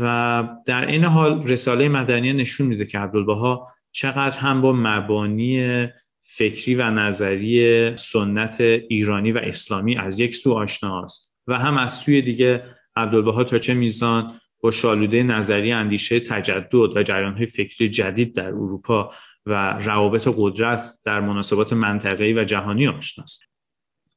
و 0.00 0.48
در 0.66 0.86
این 0.86 1.04
حال 1.04 1.42
رساله 1.42 1.88
مدنی 1.88 2.32
نشون 2.32 2.66
میده 2.66 2.86
که 2.86 2.98
عبدالبها 2.98 3.68
چقدر 3.92 4.38
هم 4.38 4.60
با 4.60 4.72
مبانی 4.72 5.86
فکری 6.22 6.74
و 6.74 6.90
نظری 6.90 7.96
سنت 7.96 8.60
ایرانی 8.60 9.32
و 9.32 9.38
اسلامی 9.38 9.96
از 9.96 10.20
یک 10.20 10.34
سو 10.34 10.52
آشناست 10.52 11.32
و 11.46 11.58
هم 11.58 11.76
از 11.76 11.92
سوی 11.92 12.22
دیگه 12.22 12.64
عبدالبها 12.96 13.44
تا 13.44 13.58
چه 13.58 13.74
میزان 13.74 14.40
با 14.60 14.70
شالوده 14.70 15.22
نظری 15.22 15.72
اندیشه 15.72 16.20
تجدد 16.20 16.96
و 16.96 17.02
جریانهای 17.02 17.46
فکری 17.46 17.88
جدید 17.88 18.34
در 18.34 18.46
اروپا 18.46 19.12
و 19.46 19.72
روابط 19.72 20.28
قدرت 20.36 20.90
در 21.04 21.20
مناسبات 21.20 21.72
منطقه‌ای 21.72 22.32
و 22.32 22.44
جهانی 22.44 22.88
آشناست. 22.88 23.42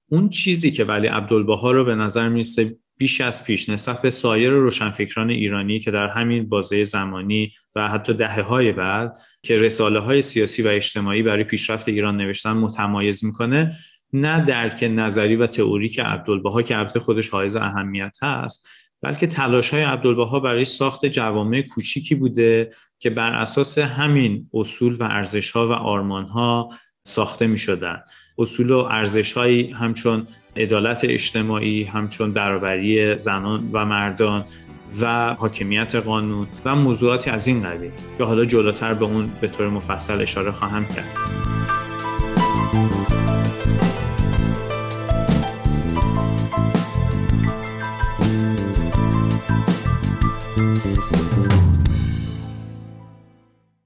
اون 0.10 0.30
چیزی 0.30 0.72
که 0.72 0.84
ولی 0.84 1.08
عبدالبها 1.08 1.72
رو 1.72 1.86
به 1.86 1.96
نظر 1.96 2.30
می‌رسه 2.30 2.78
بیش 2.98 3.22
از 3.22 3.44
پیش 3.44 3.70
نسبت 3.70 4.02
به 4.02 4.10
سایر 4.10 4.50
روشنفکران 4.50 5.30
ایرانی 5.30 5.80
که 5.80 5.92
در 5.92 6.08
همین 6.08 6.50
بازه 6.50 6.84
زمانی 6.84 7.52
و 7.76 7.88
حتی 7.88 8.14
دهه 8.14 8.42
های 8.42 8.72
بعد 8.72 9.18
که 9.44 9.58
رساله 9.58 10.00
های 10.00 10.22
سیاسی 10.22 10.62
و 10.62 10.68
اجتماعی 10.68 11.24
برای 11.24 11.44
پیشرفت 11.44 11.90
ایران 11.90 12.18
نوشتن 12.18 12.52
متمایز 12.52 13.26
می‌کنه 13.26 13.76
نه 14.14 14.46
درک 14.46 14.84
نظری 14.84 15.36
و 15.36 15.48
تئوری 15.48 15.90
که 15.90 16.04
عبدالبها 16.04 16.62
که 16.62 16.78
البته 16.78 17.00
خودش 17.00 17.30
حائز 17.30 17.56
اهمیت 17.56 18.18
هست 18.22 18.68
بلکه 19.02 19.28
تلاش 19.28 19.70
های 19.70 19.84
عبدالبها 19.84 20.40
برای 20.40 20.66
ساخت 20.66 21.06
جوامع 21.06 21.62
کوچیکی 21.62 22.16
بوده 22.16 22.72
که 23.00 23.10
بر 23.10 23.34
اساس 23.34 23.78
همین 23.78 24.50
اصول 24.54 24.96
و 24.96 25.04
ارزش 25.04 25.52
ها 25.52 25.68
و 25.68 25.72
آرمان 25.72 26.26
ها 26.26 26.70
ساخته 27.08 27.48
می 27.48 27.58
شدن. 27.58 28.04
اصول 28.38 28.72
و 28.72 28.78
ارزش 28.78 29.38
همچون 29.74 30.28
عدالت 30.58 31.02
اجتماعی 31.04 31.84
همچون 31.84 32.32
برابری 32.32 33.16
زنان 33.20 33.70
و 33.74 33.86
مردان 33.86 34.46
و 35.02 35.34
حاکمیت 35.34 35.96
قانون 35.96 36.48
و 36.66 36.76
موضوعاتی 36.76 37.30
از 37.30 37.48
این 37.48 37.64
قبیل 37.64 37.92
که 38.18 38.24
حالا 38.24 38.46
جلوتر 38.46 38.94
به 38.94 39.06
اون 39.06 39.32
به 39.42 39.48
طور 39.48 39.70
مفصل 39.70 40.22
اشاره 40.22 40.52
خواهم 40.52 40.86
کرد. 40.86 41.18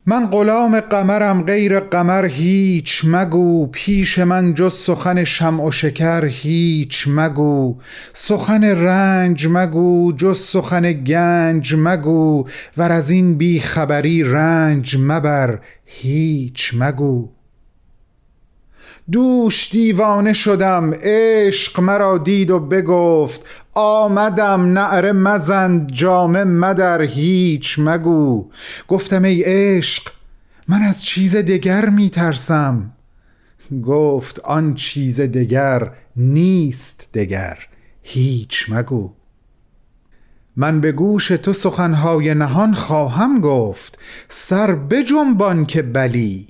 من 0.10 0.26
غلام 0.26 0.80
قمرم 0.80 1.43
غیر 1.43 1.80
قمر 1.80 2.26
هیچ 2.26 3.01
مگو 3.05 3.68
پیش 3.68 4.20
من 4.20 4.53
جز 4.53 4.74
سخن 4.74 5.24
شمع 5.24 5.64
و 5.64 5.72
شکر 5.72 6.26
هیچ 6.26 7.07
مگو. 7.07 7.78
سخن 8.14 8.64
رنج 8.64 9.47
مگو 9.51 10.14
جز 10.18 10.39
سخن 10.39 10.91
گنج 10.91 11.76
مگو. 11.78 12.45
ور 12.78 12.91
از 12.91 13.10
این 13.10 13.38
بی 13.38 13.60
خبری 13.60 14.24
رنج 14.24 14.97
مبر 14.99 15.60
هیچ 15.86 16.72
مگو. 16.78 17.30
دوش 19.12 19.72
دیوانه 19.72 20.34
شدم 20.34 20.93
عشق 21.01 21.80
مرا 21.80 22.18
دید 22.18 22.51
و 22.51 22.60
بگفت 22.60 23.41
آمدم 23.74 24.74
نعره 24.74 25.12
مزند 25.12 25.91
جامه 25.91 26.43
مدر 26.43 27.01
هیچ 27.01 27.80
مگو. 27.80 28.49
گفتم 28.88 29.24
ای 29.24 29.43
عشق 29.43 30.12
من 30.68 30.82
از 30.82 31.05
چیز 31.05 31.36
دگر 31.36 31.89
می 31.89 32.10
ترسم. 32.10 32.91
گفت 33.84 34.39
آن 34.39 34.76
چیز 34.76 35.22
دگر 35.22 35.91
نیست 36.16 37.10
دگر 37.14 37.57
هیچ 38.01 38.66
مگو. 38.70 39.14
من 40.55 40.82
به 40.82 40.91
گوش 40.91 41.28
تو 41.28 41.53
سخنهای 41.53 42.34
نهان 42.34 42.74
خواهم 42.74 43.41
گفت 43.41 43.99
سر 44.28 44.76
بجنبان 44.76 45.66
که 45.66 45.82
بلی. 45.82 46.47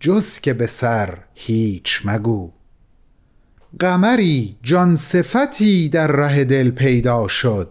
جز 0.00 0.38
که 0.38 0.52
به 0.52 0.66
سر 0.66 1.18
هیچ 1.34 2.00
مگو. 2.04 2.52
قمری 3.78 4.56
جان 4.62 4.96
صفتی 4.96 5.88
در 5.88 6.06
ره 6.06 6.44
دل 6.44 6.70
پیدا 6.70 7.28
شد. 7.28 7.70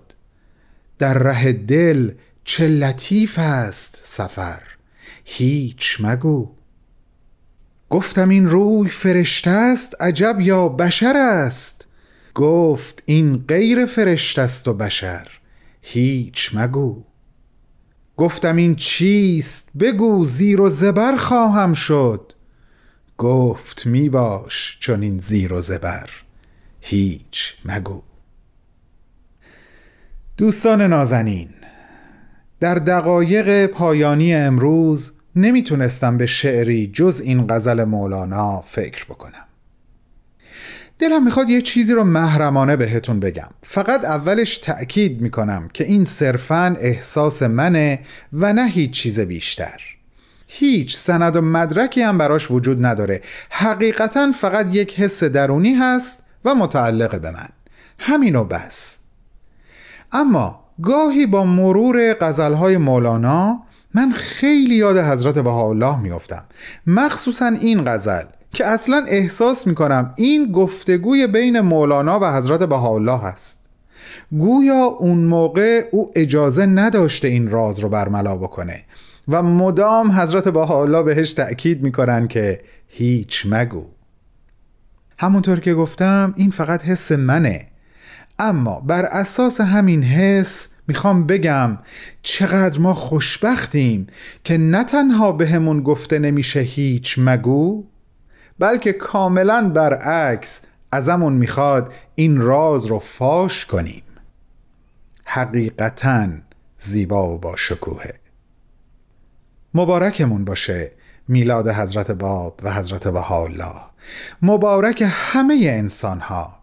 در 1.00 1.14
ره 1.14 1.54
دل 1.54 2.12
چه 2.44 2.68
لطیف 2.68 3.40
است 3.40 4.00
سفر 4.04 4.62
هیچ 5.24 5.98
مگو. 6.00 6.52
گفتم 7.90 8.30
این 8.30 8.50
روی 8.50 8.90
فرشته 8.90 9.50
است 9.50 10.02
عجب 10.02 10.42
یا 10.42 10.70
بشر 10.70 11.18
است؟ 11.18 11.88
گفت 12.36 13.04
این 13.06 13.38
غیر 13.48 13.86
فرشته 13.86 14.42
است 14.42 14.68
و 14.68 14.74
بشر 14.74 15.28
هیچ 15.82 16.52
مگو. 16.54 17.04
گفتم 18.18 18.56
این 18.56 18.76
چیست؟ 18.76 19.70
بگو 19.80 20.24
زیر 20.26 20.62
و 20.62 20.70
زبر 20.70 21.18
خواهم 21.18 21.74
شد. 21.74 22.34
گفت 23.18 23.86
می 23.86 24.10
باش 24.10 24.78
چون 24.80 25.02
این 25.02 25.20
زیر 25.20 25.54
و 25.54 25.62
زبر. 25.62 26.10
هیچ 26.82 27.54
مگو. 27.66 28.02
دوستان 30.38 30.82
نازنین 30.82 31.50
در 32.60 32.76
دقایق 32.76 33.66
پایانی 33.66 34.36
امروز 34.36 35.14
نمی‌تونستم 35.36 36.18
به 36.18 36.26
شعری 36.26 36.88
جز 36.88 37.22
این 37.24 37.48
غزل 37.48 37.84
مولانا 37.84 38.62
فکر 38.62 39.06
بکنم. 39.06 39.48
دلم 41.04 41.24
می‌خواد 41.24 41.50
یه 41.50 41.62
چیزی 41.62 41.94
رو 41.94 42.04
محرمانه 42.04 42.76
بهتون 42.76 43.20
بگم. 43.20 43.48
فقط 43.64 44.06
اولش 44.06 44.58
تأکید 44.58 45.22
می‌کنم 45.22 45.70
که 45.74 45.84
این 45.84 46.06
صرفا 46.06 46.76
احساس 46.80 47.44
منه 47.44 48.00
و 48.34 48.54
نه 48.54 48.68
هیچ 48.68 48.92
چیز 48.92 49.20
بیشتر. 49.20 49.82
هیچ 50.48 50.96
سند 50.98 51.36
و 51.36 51.42
مدرکی 51.42 52.02
هم 52.02 52.18
براش 52.18 52.52
وجود 52.52 52.86
نداره. 52.86 53.22
حقیقتا 53.50 54.32
فقط 54.32 54.68
یک 54.72 55.00
حس 55.00 55.24
درونی 55.24 55.74
هست 55.74 56.24
و 56.46 56.56
متعلق 56.56 57.22
به 57.22 57.32
من. 57.32 57.50
همینو 58.00 58.44
بس. 58.44 58.98
اما 60.12 60.64
گاهی 60.82 61.26
با 61.26 61.46
مرور 61.46 62.14
غزلهای 62.14 62.78
مولانا 62.78 63.64
من 63.94 64.12
خیلی 64.12 64.76
یاد 64.76 64.98
حضرت 64.98 65.40
بهاءالله 65.40 66.02
میافتم. 66.02 66.44
مخصوصا 66.88 67.48
این 67.48 67.84
غزل 67.86 68.24
که 68.54 68.66
اصلا 68.66 69.06
احساس 69.08 69.68
می‌کنم 69.68 70.14
این 70.16 70.52
گفتگوی 70.52 71.28
بین 71.28 71.60
مولانا 71.60 72.20
و 72.20 72.38
حضرت 72.38 72.64
بهاءالله 72.64 73.20
هست. 73.20 73.60
گویا 74.32 74.84
اون 74.84 75.18
موقع 75.18 75.82
او 75.92 76.12
اجازه 76.16 76.66
نداشته 76.66 77.28
این 77.28 77.50
راز 77.50 77.80
رو 77.80 77.90
برملا 77.90 78.38
بکنه 78.38 78.84
و 79.28 79.44
مدام 79.44 80.12
حضرت 80.12 80.48
بهاءالله 80.48 81.04
بهش 81.04 81.34
تأکید 81.34 81.84
می‌کنن 81.84 82.28
که 82.28 82.62
هیچ 82.88 83.44
مگو. 83.50 83.86
همونطور 85.20 85.60
که 85.60 85.74
گفتم 85.74 86.34
این 86.38 86.52
فقط 86.52 86.84
حس 86.84 87.12
منه. 87.12 87.68
اما 88.40 88.80
بر 88.80 89.06
اساس 89.06 89.62
همین 89.62 90.04
حس 90.04 90.70
می‌خوام 90.88 91.28
بگم 91.28 91.78
چقدر 92.24 92.80
ما 92.80 92.94
خوشبختیم 92.94 94.08
که 94.44 94.58
نه 94.58 94.84
تنها 94.84 95.32
بهمون 95.32 95.78
به 95.78 95.84
گفته 95.84 96.20
نمیشه 96.20 96.60
هیچ 96.60 97.16
مگو 97.18 97.84
بلکه 98.60 98.94
کاملا 98.94 99.70
برعکس 99.70 100.62
ازمون 100.92 101.34
می‌خواد 101.34 101.94
این 102.16 102.42
راز 102.42 102.86
رو 102.86 103.00
فاش 103.00 103.66
کنیم. 103.66 104.04
حقیقتا 105.26 106.28
زیبا 106.78 107.30
و 107.30 107.38
با 107.38 107.56
شکوهه. 107.56 108.20
مبارکمون 109.74 110.46
باشه 110.46 110.92
میلاد 111.28 111.68
حضرت 111.68 112.12
باب 112.12 112.60
و 112.64 112.74
حضرت 112.74 113.08
بهاءالله. 113.08 113.82
مبارک 114.42 115.04
همه 115.08 115.60
انسان 115.64 116.20
ها 116.20 116.60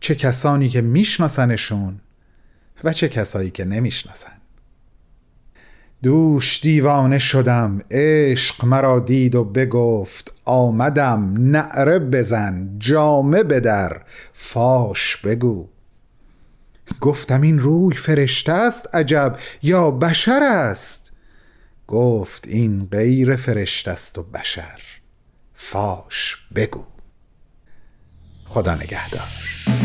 چه 0.00 0.14
کسانی 0.14 0.68
که 0.68 0.80
میشناسنشون 0.80 2.00
و 2.84 2.92
چه 2.92 3.08
کسایی 3.08 3.50
که 3.50 3.64
نمی‌شناسن. 3.64 4.39
دوش 6.02 6.60
دیوانه 6.60 7.18
شدم 7.18 7.80
عشق 7.90 8.64
مرا 8.64 9.00
دید 9.00 9.34
و 9.34 9.44
بگفت 9.44 10.34
آمدم 10.44 11.34
نعره 11.38 11.98
بزن 11.98 12.76
جامه 12.78 13.42
بدر 13.42 14.02
فاش 14.32 15.16
بگو. 15.16 15.68
گفتم 17.00 17.40
این 17.40 17.58
روی 17.58 17.96
فرشته 17.96 18.52
است 18.52 18.94
عجب 18.94 19.36
یا 19.62 19.90
بشر 19.90 20.40
است؟ 20.42 21.12
گفت 21.86 22.46
این 22.48 22.88
غیر 22.90 23.36
فرشته 23.36 23.90
است 23.90 24.18
و 24.18 24.22
بشر 24.22 24.80
فاش 25.54 26.36
بگو. 26.54 26.84
خدا 28.44 28.74
نگهدار. 28.74 29.79